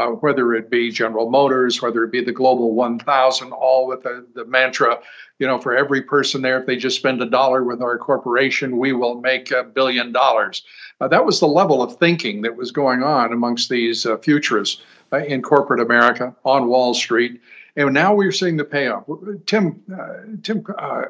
[0.00, 4.26] Uh, whether it be General Motors, whether it be the Global 1000, all with the,
[4.34, 4.98] the mantra,
[5.38, 8.78] you know, for every person there, if they just spend a dollar with our corporation,
[8.78, 10.62] we will make a billion dollars.
[11.02, 14.80] Uh, that was the level of thinking that was going on amongst these uh, futurists
[15.12, 17.38] uh, in corporate America on Wall Street.
[17.76, 19.04] And now we're seeing the payoff.
[19.44, 21.02] Tim uh, Tim uh,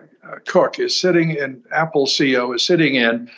[0.48, 3.30] Cook is sitting in Apple CEO is sitting in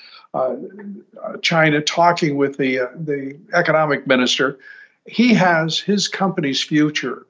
[1.43, 4.59] China talking with the the economic minister.
[5.07, 7.27] He has his company's future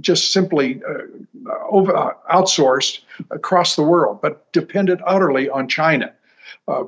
[0.00, 0.82] just simply
[1.68, 3.00] over, outsourced
[3.30, 6.12] across the world, but dependent utterly on China.
[6.66, 6.84] Uh,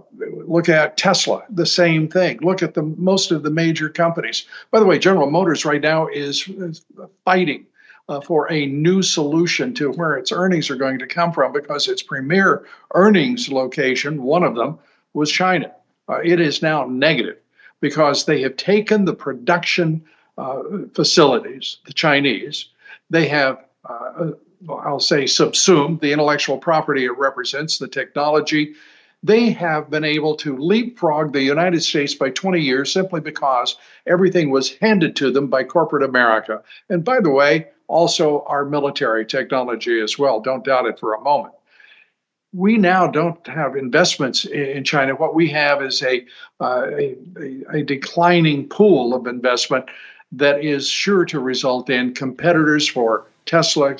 [0.47, 2.39] look at Tesla, the same thing.
[2.41, 4.47] Look at the most of the major companies.
[4.71, 6.83] By the way, General Motors right now is, is
[7.25, 7.67] fighting
[8.09, 11.89] uh, for a new solution to where its earnings are going to come from because
[11.89, 14.79] its premier earnings location, one of them,
[15.13, 15.73] was China.
[16.09, 17.37] Uh, it is now negative
[17.81, 20.05] because they have taken the production
[20.39, 20.63] uh,
[20.95, 22.67] facilities, the Chinese,
[23.11, 24.33] they have uh,
[24.69, 28.75] I'll say subsumed the intellectual property it represents, the technology,
[29.23, 34.51] they have been able to leapfrog the United States by 20 years simply because everything
[34.51, 36.63] was handed to them by corporate America.
[36.89, 40.41] And by the way, also our military technology as well.
[40.41, 41.55] Don't doubt it for a moment.
[42.53, 45.15] We now don't have investments in China.
[45.15, 46.25] What we have is a,
[46.61, 47.17] uh, a,
[47.71, 49.87] a declining pool of investment
[50.33, 53.97] that is sure to result in competitors for Tesla,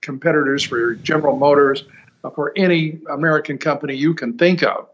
[0.00, 1.84] competitors for General Motors,
[2.34, 4.88] for any American company you can think of,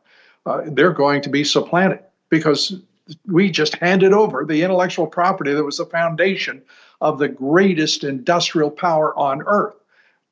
[0.46, 2.80] uh, they're going to be supplanted because
[3.26, 6.62] we just handed over the intellectual property that was the foundation
[7.00, 9.74] of the greatest industrial power on earth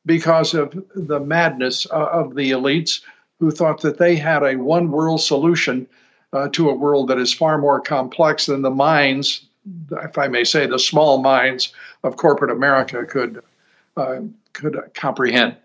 [0.06, 3.00] because of the madness uh, of the elites
[3.40, 5.86] who thought that they had a one world solution
[6.32, 9.44] uh, to a world that is far more complex than the minds,
[10.04, 13.42] if I may say, the small minds of corporate America could
[13.96, 14.20] uh,
[14.52, 15.56] could comprehend.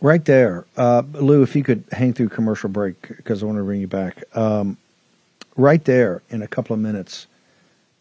[0.00, 1.42] Right there, uh, Lou.
[1.42, 4.24] If you could hang through commercial break because I want to bring you back.
[4.34, 4.76] Um,
[5.56, 7.26] right there, in a couple of minutes,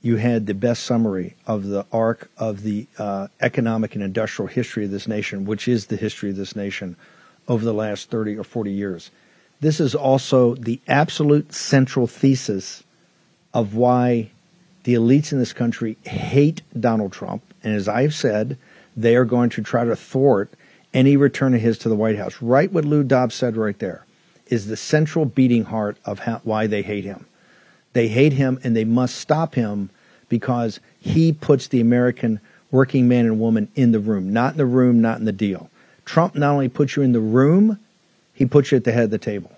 [0.02, 4.86] you had the best summary of the arc of the uh, economic and industrial history
[4.86, 6.96] of this nation, which is the history of this nation
[7.48, 9.12] over the last thirty or forty years.
[9.60, 12.84] This is also the absolute central thesis
[13.54, 14.32] of why
[14.84, 18.58] the elites in this country hate Donald Trump, and as I've said,
[18.98, 20.50] they are going to try to thwart
[20.94, 22.42] any return of his to the White House.
[22.42, 24.06] Right what Lou Dobbs said right there
[24.48, 27.26] is the central beating heart of how, why they hate him.
[27.94, 29.90] They hate him and they must stop him
[30.30, 32.40] because he puts the American
[32.72, 35.70] working man and woman in the room, not in the room, not in the deal.
[36.06, 37.78] Trump not only puts you in the room,
[38.34, 39.52] he puts you at the head of the table.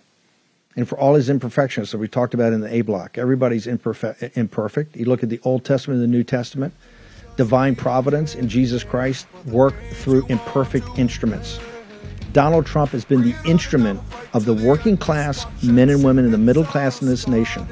[0.75, 4.35] And for all his imperfections that we talked about in the A block, everybody's imperfect.
[4.35, 4.95] imperfect.
[4.95, 6.73] You look at the Old Testament and the New Testament,
[7.37, 11.59] divine providence in Jesus Christ work through imperfect instruments.
[12.31, 14.01] Donald Trump has been the instrument
[14.33, 17.67] of the working class men and women in the middle class in this nation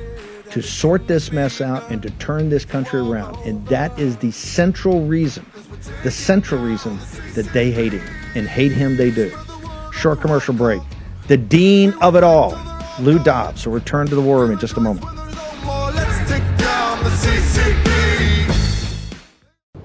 [0.51, 3.35] to sort this mess out and to turn this country around.
[3.45, 5.45] And that is the central reason,
[6.03, 6.99] the central reason
[7.33, 8.07] that they hate him.
[8.35, 9.31] And hate him they do.
[9.91, 10.81] Short commercial break.
[11.27, 12.57] The dean of it all,
[12.99, 13.65] Lou Dobbs.
[13.65, 15.05] will return to the war room in just a moment.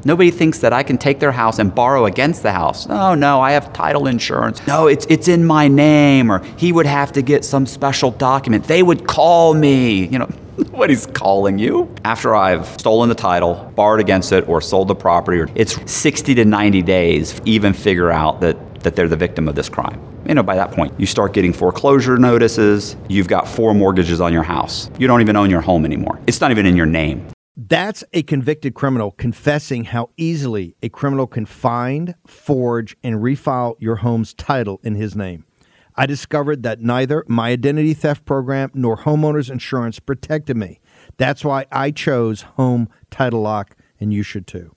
[0.06, 2.86] Nobody thinks that I can take their house and borrow against the house.
[2.86, 4.64] No, no, I have title insurance.
[4.64, 8.66] No, it's, it's in my name, or he would have to get some special document.
[8.66, 10.06] They would call me.
[10.06, 11.92] You know, nobody's calling you.
[12.04, 16.44] After I've stolen the title, borrowed against it, or sold the property, it's 60 to
[16.44, 20.00] 90 days even figure out that, that they're the victim of this crime.
[20.28, 22.94] You know, by that point, you start getting foreclosure notices.
[23.08, 24.88] You've got four mortgages on your house.
[25.00, 26.20] You don't even own your home anymore.
[26.28, 27.26] It's not even in your name.
[27.58, 33.96] That's a convicted criminal confessing how easily a criminal can find, forge, and refile your
[33.96, 35.46] home's title in his name.
[35.94, 40.80] I discovered that neither my identity theft program nor homeowners insurance protected me.
[41.16, 44.76] That's why I chose Home Title Lock, and you should too.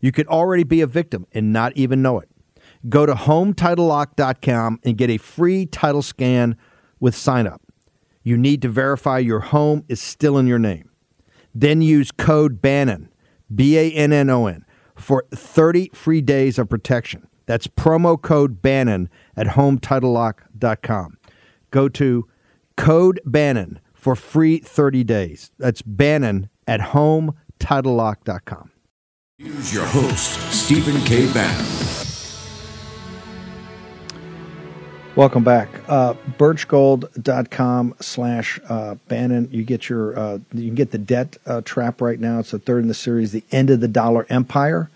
[0.00, 2.28] You could already be a victim and not even know it.
[2.88, 6.56] Go to HometitleLock.com and get a free title scan
[6.98, 7.62] with sign up.
[8.24, 10.87] You need to verify your home is still in your name.
[11.58, 13.08] Then use code Bannon,
[13.52, 17.26] B A N N O N, for 30 free days of protection.
[17.46, 21.18] That's promo code Bannon at HometitleLock.com.
[21.72, 22.28] Go to
[22.76, 25.50] code Bannon for free 30 days.
[25.58, 28.70] That's Bannon at HometitleLock.com.
[29.38, 31.32] Here's your host, Stephen K.
[31.32, 31.87] Bannon.
[35.18, 35.68] Welcome back.
[35.88, 39.48] Uh, birchgold.com slash uh, Bannon.
[39.50, 42.38] You get your uh, you can get the debt uh, trap right now.
[42.38, 44.88] It's the third in the series, The End of the Dollar Empire.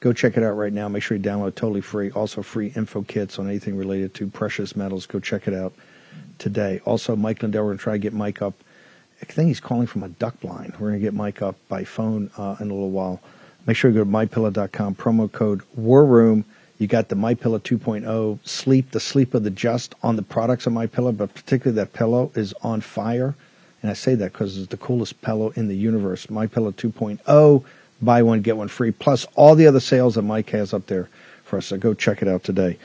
[0.00, 0.88] Go check it out right now.
[0.88, 2.10] Make sure you download totally free.
[2.12, 5.04] Also free info kits on anything related to precious metals.
[5.04, 5.74] Go check it out
[6.38, 6.80] today.
[6.86, 8.54] Also, Mike Lindell, we're going to try to get Mike up.
[9.20, 10.72] I think he's calling from a duck blind.
[10.78, 13.20] We're going to get Mike up by phone uh, in a little while.
[13.66, 16.46] Make sure you go to mypillow.com, promo code War Room
[16.78, 20.66] you got the My Pillow 2.0 sleep, the sleep of the just on the products
[20.66, 23.34] of My Pillow, but particularly that pillow is on fire.
[23.82, 26.28] And I say that because it's the coolest pillow in the universe.
[26.28, 27.64] My Pillow 2.0,
[28.02, 31.08] buy one get one free, plus all the other sales that Mike has up there
[31.44, 31.66] for us.
[31.66, 32.78] So go check it out today.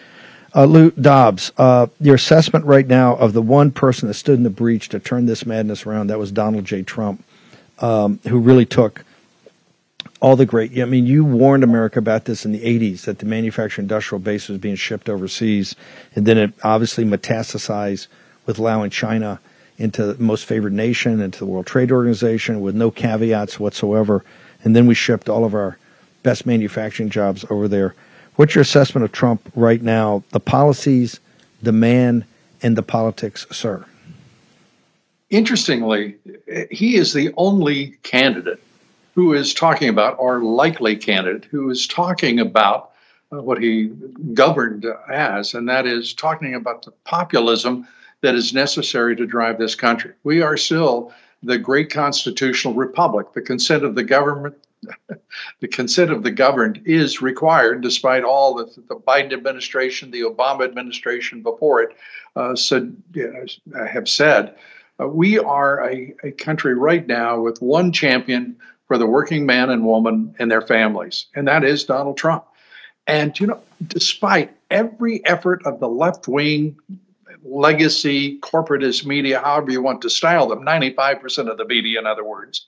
[0.54, 4.44] Uh, Lou Dobbs, uh, your assessment right now of the one person that stood in
[4.44, 6.84] the breach to turn this madness around, that was Donald J.
[6.84, 7.24] Trump,
[7.80, 9.06] um, who really took
[10.22, 10.80] all the great.
[10.80, 14.48] I mean, you warned America about this in the 80s that the manufacturing industrial base
[14.48, 15.76] was being shipped overseas,
[16.16, 18.08] and then it obviously metastasized
[18.46, 19.40] with allowing China
[19.78, 24.24] into the most favored nation, into the World Trade Organization with no caveats whatsoever.
[24.64, 25.78] And then we shipped all of our
[26.22, 27.96] best manufacturing jobs over there.
[28.36, 31.20] What's your assessment of Trump right now, the policies,
[31.64, 32.26] the man,
[32.62, 33.84] and the politics, sir?
[35.32, 36.16] Interestingly,
[36.70, 38.62] he is the only candidate
[39.14, 42.92] who is talking about, or likely candidate, who is talking about
[43.32, 43.88] uh, what he
[44.34, 47.88] governed as, and that is talking about the populism
[48.22, 50.14] that is necessary to drive this country.
[50.24, 53.34] We are still the great constitutional republic.
[53.34, 54.56] The consent of the government,
[55.60, 60.64] the consent of the governed is required, despite all that the Biden administration, the Obama
[60.64, 61.96] administration before it
[62.36, 64.56] uh, said, know, have said.
[65.00, 68.56] Uh, we are a, a country right now with one champion
[68.92, 72.44] for the working man and woman and their families, and that is Donald Trump.
[73.08, 76.78] And, you know, despite every effort of the left wing,
[77.42, 82.26] legacy, corporatist media, however you want to style them, 95% of the media, in other
[82.26, 82.66] words,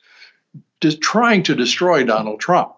[0.79, 2.73] just trying to destroy Donald Trump.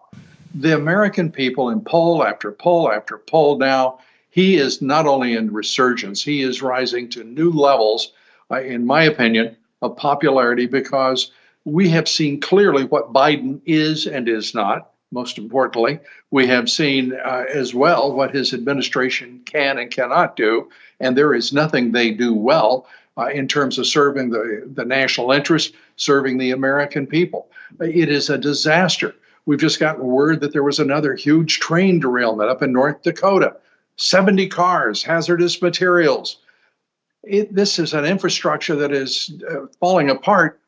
[0.52, 5.52] The American people in poll after poll after poll now, he is not only in
[5.52, 8.10] resurgence, he is rising to new levels,
[8.50, 11.30] uh, in my opinion, of popularity because
[11.66, 14.92] we have seen clearly what Biden is and is not.
[15.10, 15.98] Most importantly,
[16.30, 20.70] we have seen uh, as well what his administration can and cannot do.
[21.00, 22.86] And there is nothing they do well
[23.18, 27.48] uh, in terms of serving the, the national interest, serving the American people.
[27.80, 29.14] It is a disaster.
[29.44, 33.56] We've just gotten word that there was another huge train derailment up in North Dakota
[33.96, 36.36] 70 cars, hazardous materials.
[37.24, 40.60] It, this is an infrastructure that is uh, falling apart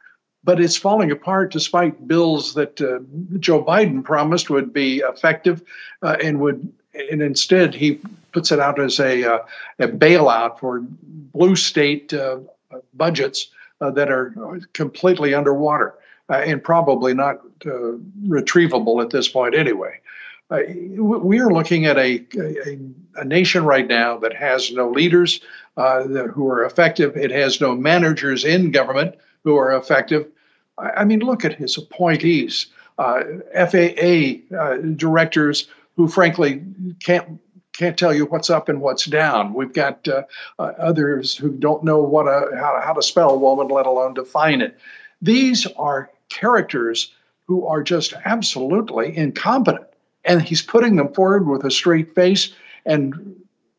[0.44, 3.00] but it's falling apart despite bills that uh,
[3.38, 5.62] Joe Biden promised would be effective
[6.02, 6.72] uh, and would
[7.10, 8.00] and instead he
[8.32, 9.38] puts it out as a, uh,
[9.78, 12.38] a bailout for blue state uh,
[12.94, 13.48] budgets
[13.80, 14.34] uh, that are
[14.72, 15.94] completely underwater
[16.28, 17.40] uh, and probably not
[18.26, 19.98] retrievable at this point anyway.
[20.50, 22.78] we are looking at a, a,
[23.16, 25.40] a, nation right now that has no leaders
[25.76, 27.16] that, who are effective.
[27.16, 29.14] It has no managers in government
[29.48, 30.28] who are effective.
[30.76, 32.66] I mean, look at his appointees,
[32.98, 33.22] uh,
[33.54, 36.62] FAA uh, directors who, frankly,
[37.02, 37.40] can't
[37.72, 39.54] can't tell you what's up and what's down.
[39.54, 40.24] We've got uh,
[40.58, 44.60] uh others who don't know what a, how, how to spell woman, let alone define
[44.60, 44.78] it.
[45.22, 47.14] These are characters
[47.46, 49.86] who are just absolutely incompetent,
[50.26, 52.52] and he's putting them forward with a straight face
[52.84, 53.34] and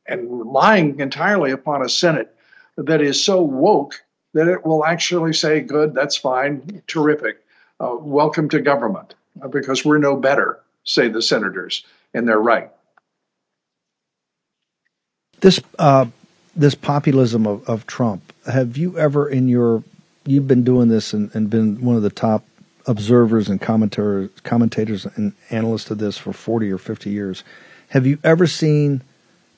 [0.08, 2.34] and relying entirely upon a Senate
[2.76, 4.02] that is so woke
[4.34, 7.44] that it will actually say, good, that's fine, terrific,
[7.80, 12.70] uh, welcome to government, uh, because we're no better, say the senators, and they're right.
[15.42, 16.06] This uh,
[16.56, 19.84] this populism of, of Trump, have you ever in your
[20.26, 22.44] you've been doing this and, and been one of the top
[22.86, 27.44] observers and commentators commentators and analysts of this for 40 or 50 years.
[27.90, 29.02] Have you ever seen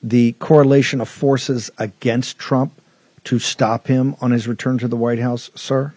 [0.03, 2.80] the correlation of forces against Trump
[3.25, 5.93] to stop him on his return to the White House, sir?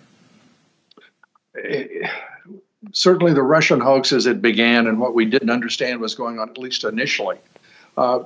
[2.93, 6.51] certainly, the Russian hoax as it began and what we didn't understand was going on,
[6.51, 7.37] at least initially.
[7.97, 8.21] Uh,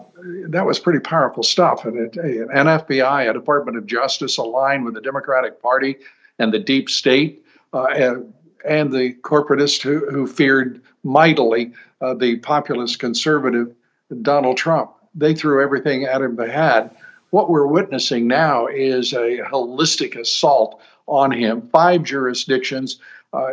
[0.48, 1.84] that was pretty powerful stuff.
[1.84, 5.96] And it, an FBI, a Department of Justice aligned with the Democratic Party
[6.38, 7.44] and the deep state,
[7.74, 8.32] uh, and,
[8.66, 13.74] and, the corporatists who, who feared mightily uh, the populist conservative
[14.22, 14.92] Donald Trump.
[15.14, 16.90] They threw everything at him they had
[17.30, 21.68] what we're witnessing now is a holistic assault on him.
[21.72, 22.98] Five jurisdictions
[23.32, 23.52] uh,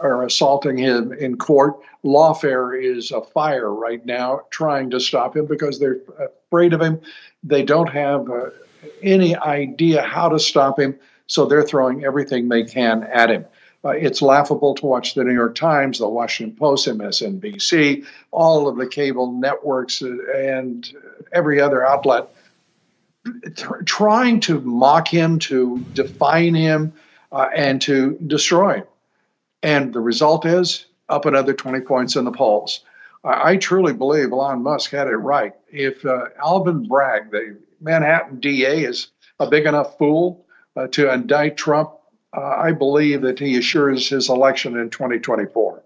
[0.00, 1.76] are assaulting him in court.
[2.04, 6.00] Lawfare is afire right now, trying to stop him because they're
[6.46, 7.00] afraid of him.
[7.42, 8.50] They don't have uh,
[9.02, 13.44] any idea how to stop him, so they're throwing everything they can at him.
[13.84, 18.76] Uh, it's laughable to watch the New York Times, the Washington Post, MSNBC, all of
[18.76, 20.92] the cable networks, uh, and
[21.32, 22.28] every other outlet
[23.84, 26.92] trying to mock him, to define him,
[27.32, 28.86] uh, and to destroy him.
[29.62, 32.84] And the result is up another 20 points in the polls.
[33.24, 35.54] I, I truly believe Elon Musk had it right.
[35.68, 39.08] If uh, Alvin Bragg, the Manhattan DA, is
[39.38, 40.44] a big enough fool
[40.76, 41.90] uh, to indict Trump,
[42.36, 45.82] uh, I believe that he assures his election in 2024.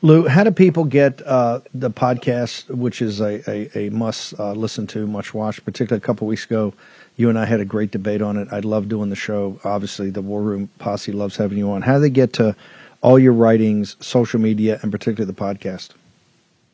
[0.00, 4.52] Lou, how do people get uh, the podcast, which is a, a, a must uh,
[4.52, 5.64] listen to, much watch?
[5.64, 6.72] particularly a couple weeks ago?
[7.16, 8.48] You and I had a great debate on it.
[8.52, 9.60] I love doing the show.
[9.64, 11.82] Obviously, the War Room Posse loves having you on.
[11.82, 12.54] How do they get to
[13.00, 15.90] all your writings, social media, and particularly the podcast?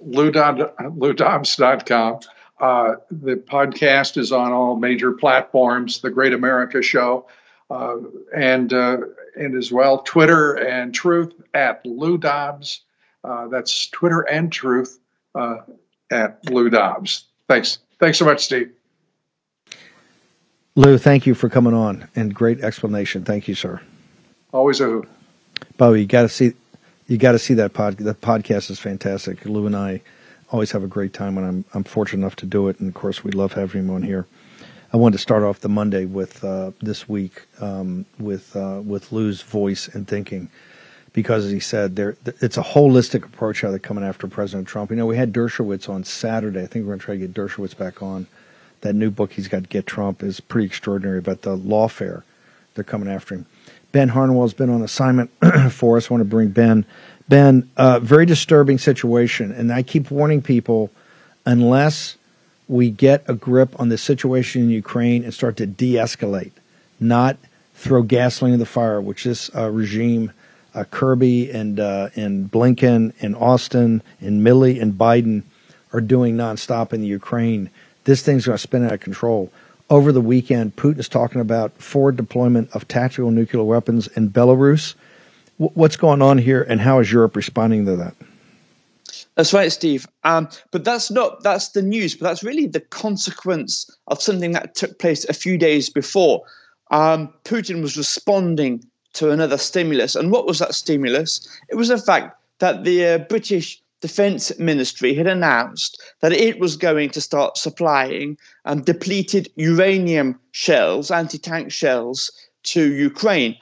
[0.07, 2.21] LouDobbs.com.
[2.61, 7.27] Uh, the podcast is on all major platforms, The Great America Show,
[7.71, 7.97] uh,
[8.37, 8.99] and uh,
[9.37, 12.83] and as well Twitter and Truth at Lou Dobbs.
[13.25, 15.01] Uh, that's Twitter and Truth
[15.35, 15.59] uh,
[16.11, 17.25] at Lou Dobbs.
[17.49, 17.79] Thanks.
[17.99, 18.71] Thanks so much, Steve.
[20.77, 23.25] Lou, thank you for coming on and great explanation.
[23.25, 23.81] Thank you, sir.
[24.53, 25.09] Always a hoot.
[25.77, 26.53] Bobby, you got to see,
[27.07, 27.97] you got to see that pod.
[27.97, 29.45] The podcast is fantastic.
[29.45, 30.03] Lou and I
[30.51, 32.95] always have a great time when I'm I'm fortunate enough to do it, and of
[32.95, 34.27] course we love having him on here.
[34.93, 39.11] I wanted to start off the Monday with uh, this week um, with uh, with
[39.13, 40.51] Lou's voice and thinking
[41.15, 44.91] because, as he said, there it's a holistic approach how they're coming after President Trump.
[44.91, 46.63] You know, we had Dershowitz on Saturday.
[46.63, 48.27] I think we're going to try to get Dershowitz back on.
[48.83, 52.23] That new book he's got, Get Trump, is pretty extraordinary about the lawfare
[52.75, 53.47] they're coming after him.
[53.93, 55.31] Ben Harnwell's been on assignment
[55.71, 56.11] for us.
[56.11, 56.85] I want to bring Ben.
[57.29, 60.91] Ben, uh, very disturbing situation, and I keep warning people
[61.47, 62.17] unless
[62.67, 66.53] we get a grip on the situation in Ukraine and start to de-escalate,
[66.99, 67.37] not
[67.75, 70.33] throw gasoline in the fire, which this uh, regime
[70.75, 75.43] uh, Kirby and uh, and Blinken and Austin and Milley and Biden
[75.93, 77.71] are doing nonstop in the Ukraine.
[78.05, 79.51] This thing's going to spin out of control.
[79.91, 84.95] Over the weekend, Putin is talking about forward deployment of tactical nuclear weapons in Belarus.
[85.59, 88.15] W- what's going on here, and how is Europe responding to that?
[89.37, 90.07] That's right, Steve.
[90.25, 94.75] Um, but that's not that's the news, but that's really the consequence of something that
[94.75, 96.43] took place a few days before.
[96.91, 98.85] Um, Putin was responding
[99.15, 100.15] to another stimulus.
[100.15, 101.49] And what was that stimulus?
[101.69, 106.77] It was the fact that the uh, British Defense Ministry had announced that it was
[106.77, 108.37] going to start supplying
[108.67, 112.31] um, depleted uranium shells, anti tank shells,
[112.65, 113.57] to Ukraine.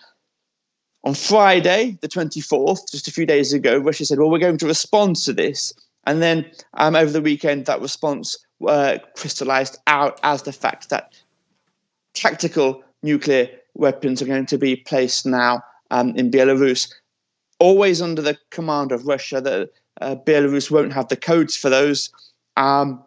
[1.04, 4.66] On Friday, the 24th, just a few days ago, Russia said, Well, we're going to
[4.66, 5.72] respond to this.
[6.06, 8.36] And then um, over the weekend, that response
[8.66, 11.12] uh, crystallized out as the fact that
[12.14, 16.92] tactical nuclear weapons are going to be placed now um, in Belarus,
[17.58, 19.40] always under the command of Russia.
[19.40, 19.70] That
[20.00, 22.10] uh, Belarus won't have the codes for those.
[22.56, 23.02] Um,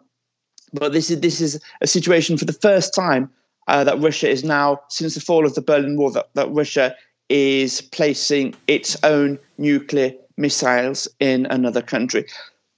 [0.72, 3.30] but this is this is a situation for the first time
[3.68, 6.94] uh, that Russia is now, since the fall of the Berlin Wall, that, that Russia
[7.28, 12.24] is placing its own nuclear missiles in another country.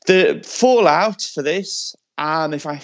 [0.07, 2.81] The fallout for this, um, if I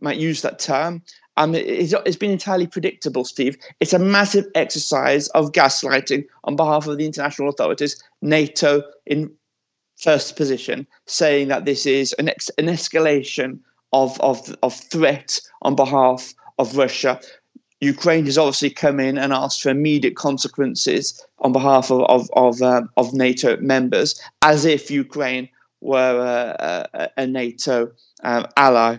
[0.00, 1.02] might use that term,
[1.36, 3.56] um, it's, it's been entirely predictable, Steve.
[3.80, 9.32] It's a massive exercise of gaslighting on behalf of the international authorities, NATO in
[9.96, 13.58] first position, saying that this is an, ex- an escalation
[13.92, 17.20] of, of, of threat on behalf of Russia.
[17.80, 22.62] Ukraine has obviously come in and asked for immediate consequences on behalf of of of,
[22.62, 25.48] um, of NATO members, as if Ukraine
[25.80, 28.98] were a, a, a NATO um, ally.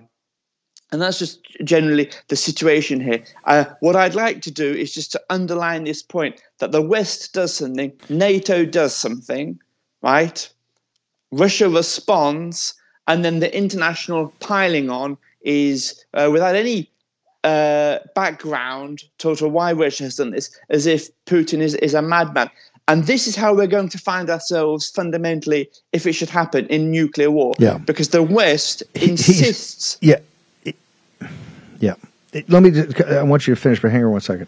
[0.91, 3.23] And that's just generally the situation here.
[3.45, 7.33] Uh, what I'd like to do is just to underline this point that the West
[7.33, 9.59] does something, NATO does something,
[10.01, 10.47] right?
[11.31, 12.75] Russia responds,
[13.07, 16.89] and then the international piling on is uh, without any
[17.43, 22.01] uh, background to, to why Russia has done this, as if Putin is, is a
[22.01, 22.49] madman.
[22.87, 26.91] And this is how we're going to find ourselves fundamentally if it should happen in
[26.91, 27.55] nuclear war.
[27.57, 27.79] Yeah.
[27.79, 29.97] Because the West insists.
[30.01, 30.19] yeah
[31.79, 31.95] yeah.
[32.47, 32.71] Let me.
[32.71, 34.47] Just, I want you to finish, but hang on one second.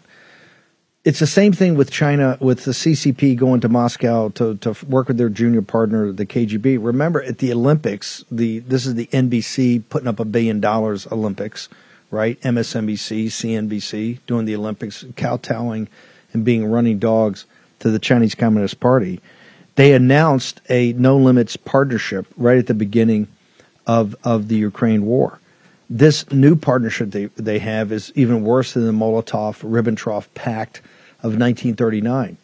[1.04, 5.08] It's the same thing with China, with the CCP going to Moscow to, to work
[5.08, 6.78] with their junior partner, the KGB.
[6.84, 11.68] Remember, at the Olympics, the this is the NBC putting up a billion dollars Olympics,
[12.10, 12.38] right?
[12.42, 15.88] MSNBC, CNBC doing the Olympics, kowtowing
[16.32, 17.46] and being running dogs
[17.78, 19.20] to the Chinese Communist Party.
[19.76, 23.28] They announced a no limits partnership right at the beginning
[23.86, 25.38] of of the Ukraine war.
[25.90, 30.78] This new partnership they they have is even worse than the Molotov Ribbentrop Pact
[31.20, 32.36] of 1939.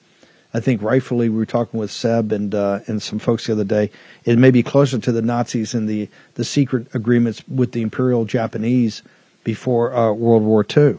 [0.56, 3.64] I think rightfully we were talking with Seb and uh, and some folks the other
[3.64, 3.90] day.
[4.24, 8.24] It may be closer to the Nazis and the the secret agreements with the Imperial
[8.24, 9.02] Japanese
[9.42, 10.98] before uh, World War II,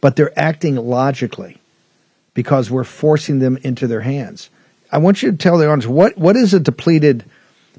[0.00, 1.58] but they're acting logically
[2.32, 4.48] because we're forcing them into their hands.
[4.90, 7.24] I want you to tell the audience what what is a depleted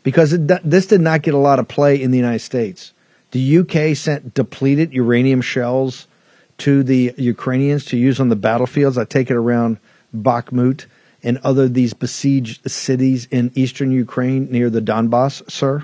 [0.03, 2.91] because it, this did not get a lot of play in the United States.
[3.31, 6.07] The UK sent depleted uranium shells
[6.59, 8.97] to the Ukrainians to use on the battlefields.
[8.97, 9.77] I take it around
[10.15, 10.85] Bakhmut
[11.23, 15.83] and other these besieged cities in eastern Ukraine near the Donbass, sir?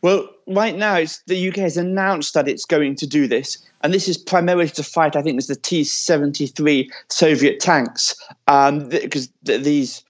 [0.00, 4.08] Well, right now, the UK has announced that it's going to do this, and this
[4.08, 5.16] is primarily to fight.
[5.16, 8.14] I think it's the T seventy three Soviet tanks,
[8.46, 10.04] because um, th- these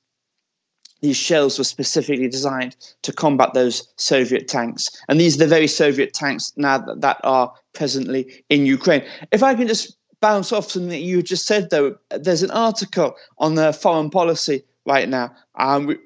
[1.01, 5.69] these shells were specifically designed to combat those Soviet tanks, and these are the very
[5.69, 9.05] Soviet tanks now that, that are presently in Ukraine.
[9.31, 11.97] If I can just bounce off something that you just said, though.
[12.11, 15.97] There's an article on the foreign policy right now, um,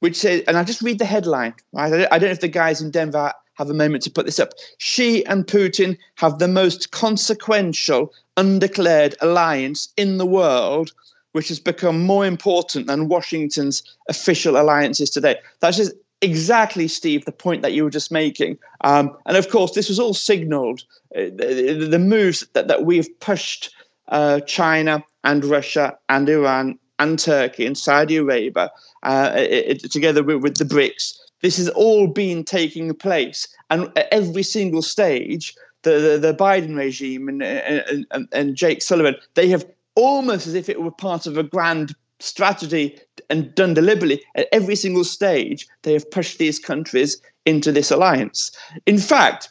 [0.00, 1.54] which says, and I just read the headline.
[1.72, 4.38] Right, I don't know if the guys in Denver have a moment to put this
[4.38, 4.50] up.
[4.78, 10.92] Xi and Putin have the most consequential undeclared alliance in the world,
[11.32, 15.36] which has become more important than Washington's official alliances today.
[15.60, 18.58] That's just exactly, Steve, the point that you were just making.
[18.82, 20.82] Um, and of course, this was all signaled,
[21.14, 23.74] uh, the, the, moves that, that we've pushed
[24.08, 28.70] uh, China and Russia and Iran and Turkey and Saudi Arabia
[29.02, 31.18] uh, it, it, together with, with the BRICS.
[31.42, 33.46] This has all been taking place.
[33.70, 38.82] And at every single stage, the, the, the Biden regime and, and, and, and Jake
[38.82, 39.64] Sullivan, they have
[39.98, 42.96] almost as if it were part of a grand strategy
[43.30, 48.52] and done deliberately at every single stage, they have pushed these countries into this alliance.
[48.86, 49.48] In fact,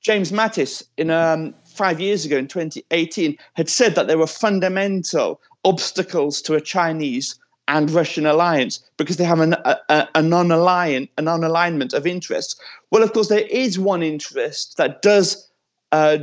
[0.00, 5.40] James Mattis, in um, five years ago in 2018, had said that there were fundamental
[5.64, 7.38] obstacles to a Chinese
[7.68, 12.56] and Russian alliance because they have an, a, a non-alignment, a non-alignment of interests.
[12.90, 15.48] Well, of course, there is one interest that does
[15.92, 16.18] uh,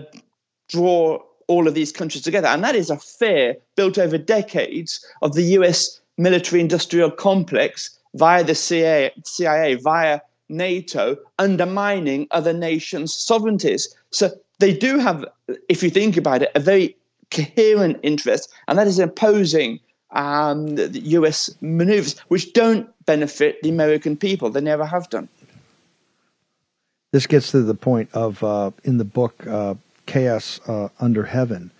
[0.67, 2.47] draw all of these countries together.
[2.47, 8.43] And that is a fear built over decades of the US military industrial complex via
[8.43, 13.93] the CIA, CIA, via NATO, undermining other nations' sovereignties.
[14.11, 15.25] So they do have,
[15.69, 16.95] if you think about it, a very
[17.31, 19.79] coherent interest, and that is opposing
[20.11, 24.49] um, the US maneuvers, which don't benefit the American people.
[24.49, 25.27] They never have done.
[27.11, 29.75] This gets to the point of uh, in the book uh,
[30.11, 31.71] Chaos uh, Under Heaven,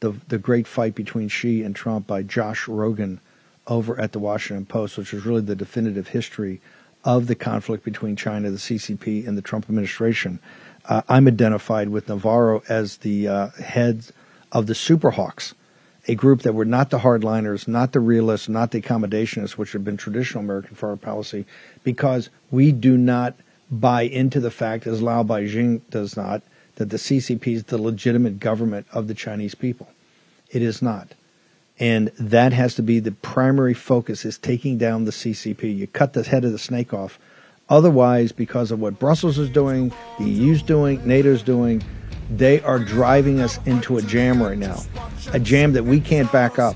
[0.00, 3.18] the the great fight between Xi and Trump by Josh Rogin
[3.66, 6.60] over at the Washington Post, which is really the definitive history
[7.02, 10.38] of the conflict between China, the CCP, and the Trump administration.
[10.84, 14.04] Uh, I'm identified with Navarro as the uh, head
[14.52, 15.54] of the Superhawks,
[16.06, 19.82] a group that were not the hardliners, not the realists, not the accommodationists, which have
[19.82, 21.46] been traditional American foreign policy,
[21.84, 23.34] because we do not
[23.70, 26.42] buy into the fact, as Lao Beijing does not,
[26.82, 29.88] that the CCP is the legitimate government of the Chinese people.
[30.50, 31.14] It is not.
[31.78, 35.76] And that has to be the primary focus is taking down the CCP.
[35.76, 37.20] You cut the head of the snake off.
[37.68, 41.84] Otherwise, because of what Brussels is doing, the EU's doing, NATO's doing,
[42.30, 44.82] they are driving us into a jam right now.
[45.32, 46.74] A jam that we can't back up.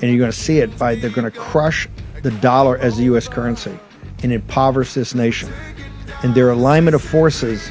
[0.00, 1.88] And you're going to see it by they're going to crush
[2.22, 3.76] the dollar as the US currency
[4.22, 5.52] and impoverish this nation.
[6.22, 7.68] And their alignment of forces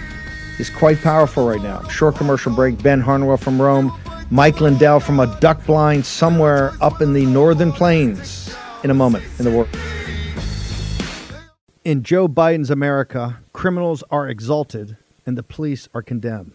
[0.60, 1.82] is quite powerful right now.
[1.88, 2.82] Short commercial break.
[2.84, 3.94] Ben Harnwell from Rome,
[4.30, 8.54] Mike Lindell from a duck blind somewhere up in the northern plains.
[8.84, 9.70] In a moment in the world.
[11.84, 14.96] In Joe Biden's America, criminals are exalted
[15.26, 16.54] and the police are condemned.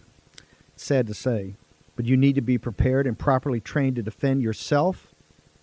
[0.75, 1.55] sad to say,
[1.95, 5.13] but you need to be prepared and properly trained to defend yourself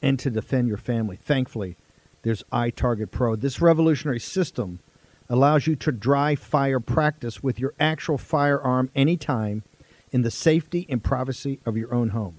[0.00, 1.16] and to defend your family.
[1.16, 1.76] Thankfully,
[2.22, 3.36] there's iTarget Pro.
[3.36, 4.80] This revolutionary system
[5.28, 9.62] allows you to dry fire practice with your actual firearm anytime
[10.10, 12.38] in the safety and privacy of your own home.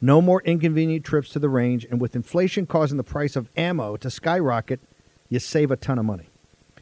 [0.00, 3.96] No more inconvenient trips to the range, and with inflation causing the price of ammo
[3.98, 4.80] to skyrocket,
[5.28, 6.30] you save a ton of money.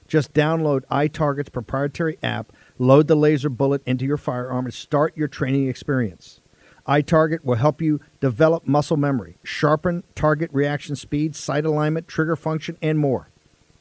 [0.07, 5.29] Just download iTarget's proprietary app, load the laser bullet into your firearm, and start your
[5.29, 6.41] training experience.
[6.87, 12.79] iTarget will help you develop muscle memory, sharpen target reaction speed, sight alignment, trigger function,
[12.81, 13.29] and more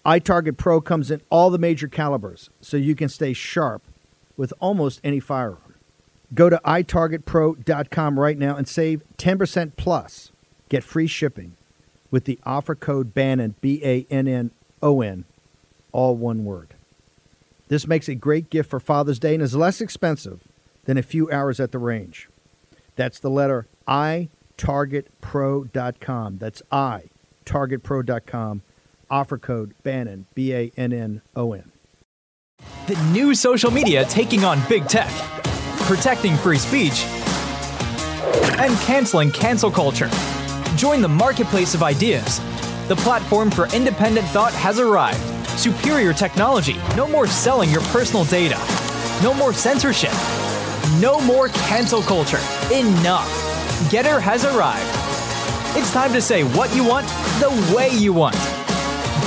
[0.08, 3.84] iTarget Pro comes in all the major calibers, so you can stay sharp
[4.38, 5.76] with almost any firearm.
[6.34, 10.32] Go to itargetpro.com right now and save 10% plus.
[10.70, 11.58] Get free shipping
[12.10, 14.51] with the offer code BANNON, B A N N
[14.82, 15.26] O N,
[15.91, 16.74] all one word.
[17.68, 20.41] This makes a great gift for Father's Day and is less expensive
[20.86, 22.30] than a few hours at the range.
[22.95, 26.38] That's the letter I targetpro.com.
[26.38, 27.03] That's I
[27.45, 28.62] targetpro.com.
[29.10, 31.72] Offer code Bannon B A N N O N.
[32.88, 35.12] The new social media taking on big tech,
[35.82, 37.05] protecting free speech,
[38.60, 40.10] and canceling cancel culture.
[40.76, 42.39] Join the marketplace of ideas.
[42.88, 45.20] The platform for independent thought has arrived.
[45.60, 46.78] Superior technology.
[46.95, 48.58] No more selling your personal data.
[49.24, 50.14] No more censorship.
[50.99, 52.39] No more cancel culture.
[52.72, 53.28] Enough.
[53.91, 54.88] Gettr has arrived.
[55.78, 57.08] It's time to say what you want
[57.39, 58.36] the way you want.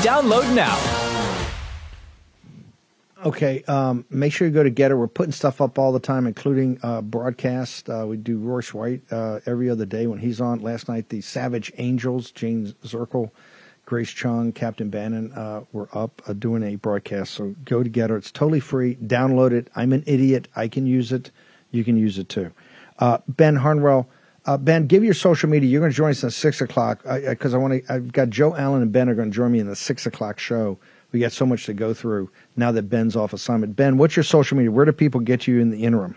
[0.02, 0.78] Download now.
[3.22, 4.96] Okay, um, make sure you go to Gettr.
[4.96, 7.90] We're putting stuff up all the time, including uh, broadcast.
[7.90, 10.62] Uh, we do Royce White uh, every other day when he's on.
[10.62, 13.30] Last night, the Savage Angels, James Zirkle,
[13.84, 17.34] Grace Chung, Captain Bannon uh, were up uh, doing a broadcast.
[17.34, 18.16] So go to Gettr.
[18.16, 18.94] It's totally free.
[18.94, 19.68] Download it.
[19.76, 20.48] I'm an idiot.
[20.56, 21.30] I can use it.
[21.72, 22.52] You can use it too.
[22.98, 24.08] Uh, ben Harnwell.
[24.58, 25.68] Ben, give your social media.
[25.68, 27.92] You're going to join us at six o'clock because I, I want to.
[27.92, 30.38] I've got Joe Allen and Ben are going to join me in the six o'clock
[30.38, 30.78] show.
[31.12, 33.76] We got so much to go through now that Ben's off assignment.
[33.76, 34.70] Ben, what's your social media?
[34.70, 36.14] Where do people get you in the interim?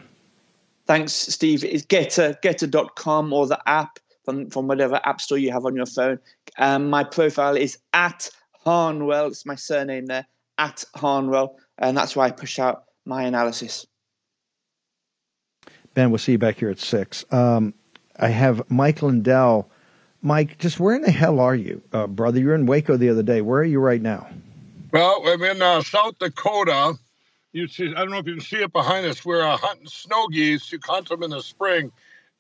[0.86, 1.64] Thanks, Steve.
[1.64, 5.86] It's gettr, gettr.com or the app from, from whatever app store you have on your
[5.86, 6.20] phone.
[6.58, 9.28] Um, my profile is at Harnwell.
[9.28, 11.58] It's my surname there, at Harnwell.
[11.78, 13.86] And that's where I push out my analysis.
[15.94, 17.26] Ben, we'll see you back here at six.
[17.32, 17.74] Um,
[18.18, 19.70] I have Mike Lindell.
[20.22, 22.40] Mike, just where in the hell are you, uh, brother?
[22.40, 23.42] You're in Waco the other day.
[23.42, 24.28] Where are you right now?
[24.92, 26.98] Well, I'm in uh, South Dakota.
[27.52, 29.26] You see, I don't know if you can see it behind us.
[29.26, 30.72] We're uh, hunting snow geese.
[30.72, 31.92] You hunt them in the spring,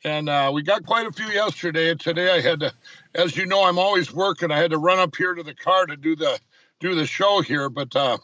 [0.03, 1.93] and uh, we got quite a few yesterday.
[1.95, 2.73] Today, I had to,
[3.15, 4.51] as you know, I'm always working.
[4.51, 6.39] I had to run up here to the car to do the
[6.79, 8.17] do the show here, but uh,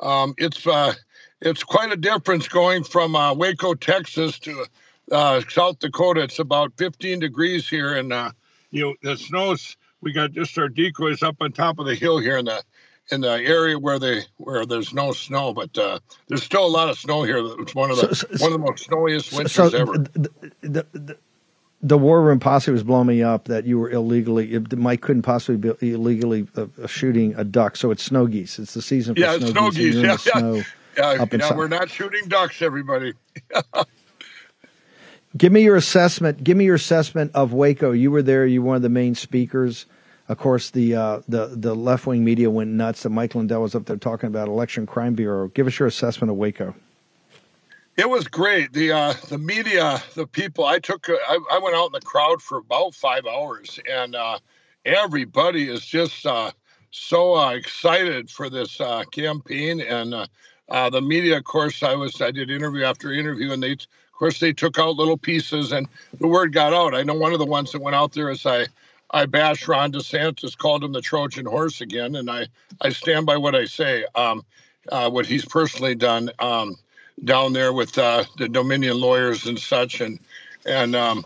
[0.00, 0.94] um, it's uh,
[1.40, 4.66] it's quite a difference going from Waco, Texas, to
[5.10, 6.22] South Dakota.
[6.22, 8.12] It's about 15 degrees here, and
[8.70, 9.76] you know the snow's.
[10.00, 12.62] We got just our decoys up on top of the hill here, and the
[13.10, 15.98] in the area where they where there's no snow, but uh,
[16.28, 17.38] there's still a lot of snow here.
[17.60, 19.98] It's one of the so, so, one of the most snowiest winters so ever.
[19.98, 20.30] The,
[20.60, 21.16] the, the,
[21.80, 24.58] the, war room posse was blowing me up that you were illegally.
[24.76, 27.76] Mike couldn't possibly be illegally uh, shooting a duck.
[27.76, 28.58] So it's snow geese.
[28.58, 29.94] It's the season for yeah, snow, snow geese.
[29.94, 30.04] geese.
[30.04, 30.62] Yeah, snow
[30.96, 31.56] yeah, yeah.
[31.56, 33.14] We're not shooting ducks, everybody.
[35.36, 36.42] give me your assessment.
[36.42, 37.92] Give me your assessment of Waco.
[37.92, 38.46] You were there.
[38.46, 39.86] You were one of the main speakers.
[40.28, 43.04] Of course, the uh, the the left wing media went nuts.
[43.04, 45.48] And Mike Lindell was up there talking about election crime bureau.
[45.48, 46.74] Give us your assessment of Waco.
[47.98, 48.72] It was great.
[48.72, 50.64] The uh, the media, the people.
[50.64, 51.08] I took.
[51.08, 54.38] I, I, went out in the crowd for about five hours, and uh,
[54.84, 56.52] everybody is just uh,
[56.92, 59.80] so uh, excited for this uh, campaign.
[59.80, 62.22] And the media, of course, I was.
[62.22, 63.78] I did interview after interview, and they,
[64.18, 65.86] of course, they took out little pieces, and
[66.18, 66.92] the word got out.
[66.92, 68.66] I know one of the ones that went out there is I
[69.12, 72.48] I bashed Ron DeSantis, called him the Trojan horse again, and I,
[72.80, 74.04] I stand by what I say.
[74.16, 74.44] Um,
[74.90, 76.74] uh, what he's personally done um,
[77.22, 80.18] down there with uh, the Dominion lawyers and such, and
[80.66, 81.24] and um,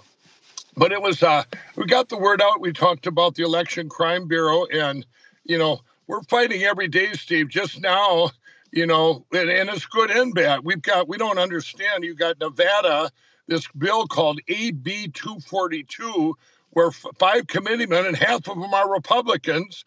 [0.76, 1.44] but it was uh,
[1.76, 2.60] we got the word out.
[2.60, 5.06] We talked about the Election Crime Bureau, and
[5.44, 7.48] you know we're fighting every day, Steve.
[7.48, 8.32] Just now,
[8.72, 10.64] you know, and, and it's good and bad.
[10.64, 12.04] We've got we don't understand.
[12.04, 13.10] You got Nevada,
[13.46, 16.36] this bill called AB 242
[16.70, 19.84] where five committeemen and half of them are Republicans.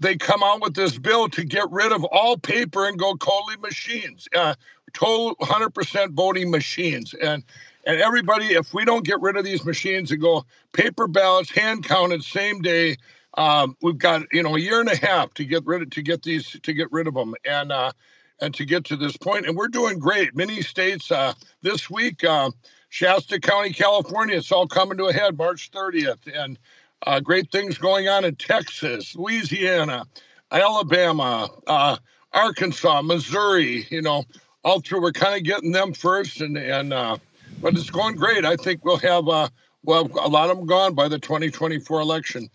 [0.00, 3.56] They come out with this bill to get rid of all paper and go totally
[3.58, 4.56] machines, uh,
[4.92, 7.14] total 100% voting machines.
[7.14, 7.44] And
[7.86, 11.84] and everybody, if we don't get rid of these machines and go paper ballots, hand
[11.84, 12.96] counted, same day,
[13.34, 16.02] um, we've got you know a year and a half to get rid of to
[16.02, 17.92] get these to get rid of them and uh,
[18.40, 19.46] and to get to this point.
[19.46, 20.34] And we're doing great.
[20.34, 22.24] Many states uh, this week.
[22.24, 22.50] Uh,
[22.88, 24.36] Shasta County, California.
[24.36, 26.32] It's all coming to a head March 30th.
[26.32, 26.58] And
[27.06, 30.04] uh, great things going on in Texas, Louisiana,
[30.50, 31.96] Alabama, uh,
[32.32, 33.86] Arkansas, Missouri.
[33.90, 34.24] You know,
[34.64, 35.02] all through.
[35.02, 37.18] We're kind of getting them first, and and uh,
[37.60, 38.44] but it's going great.
[38.44, 39.48] I think we'll have uh,
[39.82, 42.48] well a lot of them gone by the 2024 election.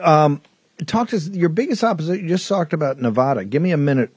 [0.00, 0.42] Um,
[0.84, 2.22] talk to us, your biggest opposition.
[2.22, 3.44] You just talked about Nevada.
[3.44, 4.14] Give me a minute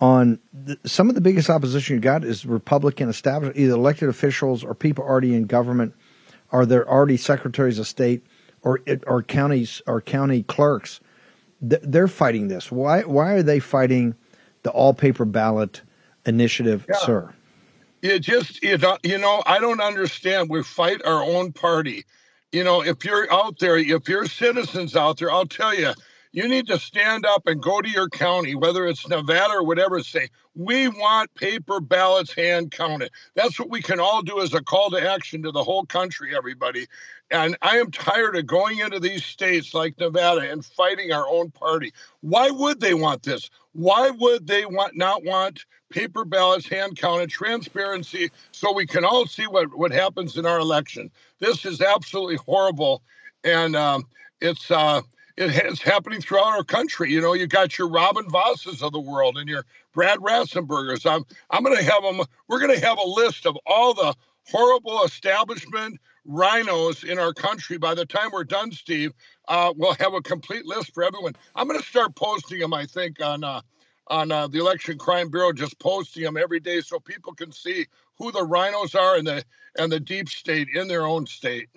[0.00, 4.64] on the, some of the biggest opposition you got is Republican established either elected officials
[4.64, 5.94] or people already in government,
[6.50, 8.24] are there already secretaries of state
[8.62, 11.00] or or counties or county clerks.
[11.60, 12.72] They're fighting this.
[12.72, 14.14] Why why are they fighting
[14.62, 15.82] the all paper ballot
[16.26, 16.96] initiative, yeah.
[16.96, 17.34] sir?
[18.02, 20.50] It just know, uh, you know I don't understand.
[20.50, 22.04] We fight our own party.
[22.54, 25.92] You know, if you're out there, if you're citizens out there, I'll tell you,
[26.32, 30.00] You need to stand up and go to your county, whether it's Nevada or whatever,
[30.04, 33.10] say, we want paper ballots hand counted.
[33.36, 36.36] That's what we can all do as a call to action to the whole country,
[36.36, 36.86] everybody.
[37.30, 41.50] And I am tired of going into these states like Nevada and fighting our own
[41.50, 41.92] party.
[42.20, 43.50] Why would they want this?
[43.72, 49.26] Why would they want not want paper ballots hand counted, transparency, so we can all
[49.26, 51.10] see what, what happens in our election?
[51.40, 53.02] This is absolutely horrible.
[53.42, 54.04] And um,
[54.40, 55.02] it's uh,
[55.36, 57.10] it's happening throughout our country.
[57.10, 61.10] You know, you got your Robin Vosses of the world and your Brad Raffenspergers.
[61.10, 62.20] I'm I'm going to have them.
[62.48, 64.14] We're going to have a list of all the
[64.46, 65.98] horrible establishment
[66.28, 67.76] RINOs in our country.
[67.78, 69.12] By the time we're done, Steve,
[69.48, 71.34] uh, we'll have a complete list for everyone.
[71.54, 72.72] I'm going to start posting them.
[72.72, 73.60] I think on uh,
[74.08, 77.86] on uh, the Election Crime Bureau, just posting them every day so people can see
[78.18, 79.44] who the rhinos are and the
[79.78, 81.68] and the deep state in their own state.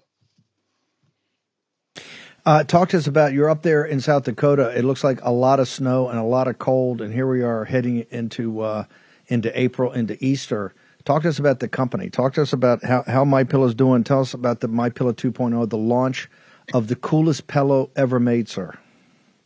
[2.45, 4.77] Uh, talk to us about you're up there in South Dakota.
[4.77, 7.41] It looks like a lot of snow and a lot of cold, and here we
[7.41, 8.85] are heading into uh,
[9.27, 10.73] into April, into Easter.
[11.07, 12.09] Talk to us about the company.
[12.09, 14.03] Talk to us about how, how My Pillow is doing.
[14.03, 16.29] Tell us about the My Pillow 2.0, the launch
[16.73, 18.77] of the coolest pillow ever made, sir.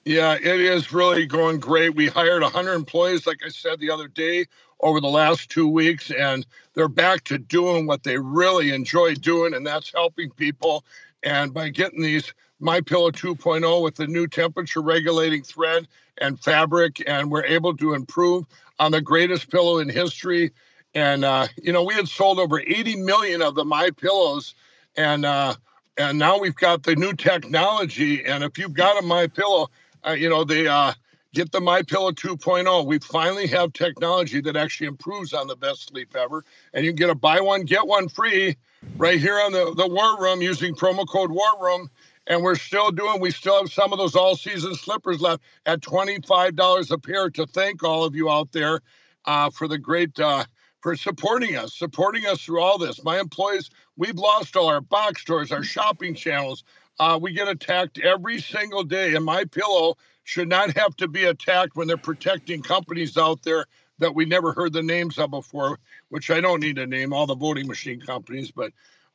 [0.04, 1.94] Yeah, it is really going great.
[1.94, 4.48] We hired 100 employees, like I said the other day,
[4.80, 9.54] over the last two weeks, and they're back to doing what they really enjoy doing,
[9.54, 10.84] and that's helping people.
[11.22, 15.88] And by getting these my Pillow 2.0 with the new temperature regulating thread
[16.18, 18.46] and fabric, and we're able to improve
[18.80, 20.52] on the greatest pillow in history.
[20.94, 24.56] And uh, you know, we had sold over 80 million of the My Pillows,
[24.98, 25.56] and uh,
[25.98, 28.26] and now we've got the new technology.
[28.26, 29.70] And if you've got a My Pillow,
[30.06, 30.94] uh, you know they uh,
[31.34, 32.86] get the My Pillow 2.0.
[32.86, 36.98] We finally have technology that actually improves on the best sleep ever, and you can
[36.98, 38.58] get a buy one get one free
[38.98, 41.90] right here on the the War Room using promo code War Room
[42.28, 45.82] and we're still doing we still have some of those all season slippers left at
[45.82, 48.82] $25 a pair to thank all of you out there
[49.26, 50.44] uh, for the great uh,
[50.82, 55.22] for supporting us supporting us through all this my employees we've lost all our box
[55.22, 56.64] stores our shopping channels
[57.00, 61.24] uh, we get attacked every single day and my pillow should not have to be
[61.26, 63.66] attacked when they're protecting companies out there
[64.00, 65.80] that we never heard the names of before
[66.10, 68.72] which i don't need to name all the voting machine companies but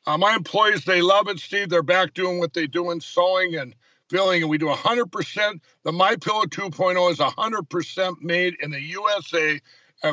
[0.06, 1.68] uh, my employees, they love it, Steve.
[1.68, 3.74] They're back doing what they do in sewing and
[4.08, 5.60] filling, and we do 100%.
[5.82, 9.60] The My Pillow 2.0 is 100% made in the USA,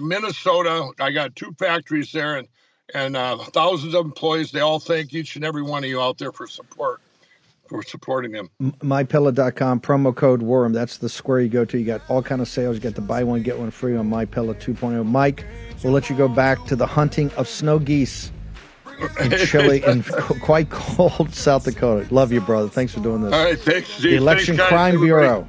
[0.02, 0.92] Minnesota.
[1.00, 2.48] I got two factories there, and
[2.94, 4.52] and uh, thousands of employees.
[4.52, 7.02] They all thank each and every one of you out there for support,
[7.68, 8.50] for supporting them.
[8.62, 10.74] MyPillow.com promo code Worm.
[10.74, 11.78] That's the square you go to.
[11.78, 12.76] You got all kind of sales.
[12.76, 15.06] You got the buy one get one free on My Pillow 2.0.
[15.06, 15.46] Mike,
[15.84, 18.32] we'll let you go back to the hunting of snow geese
[19.20, 20.06] in chilly and
[20.42, 22.14] quite cold South Dakota.
[22.14, 22.70] Love you, brother.
[22.70, 23.34] Thanks for doing this.
[23.34, 25.48] All right, thanks, The Election thanks, Crime Bureau.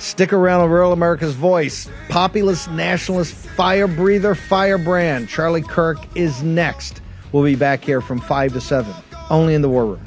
[0.00, 1.86] Stick around on Real America's Voice.
[2.08, 5.28] Populist, nationalist, fire breather, firebrand.
[5.28, 7.02] Charlie Kirk is next.
[7.32, 8.94] We'll be back here from 5 to 7,
[9.28, 10.00] only in the War Room.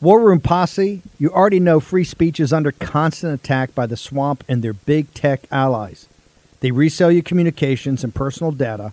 [0.00, 4.42] War Room Posse, you already know free speech is under constant attack by the swamp
[4.48, 6.08] and their big tech allies.
[6.60, 8.92] They resell your communications and personal data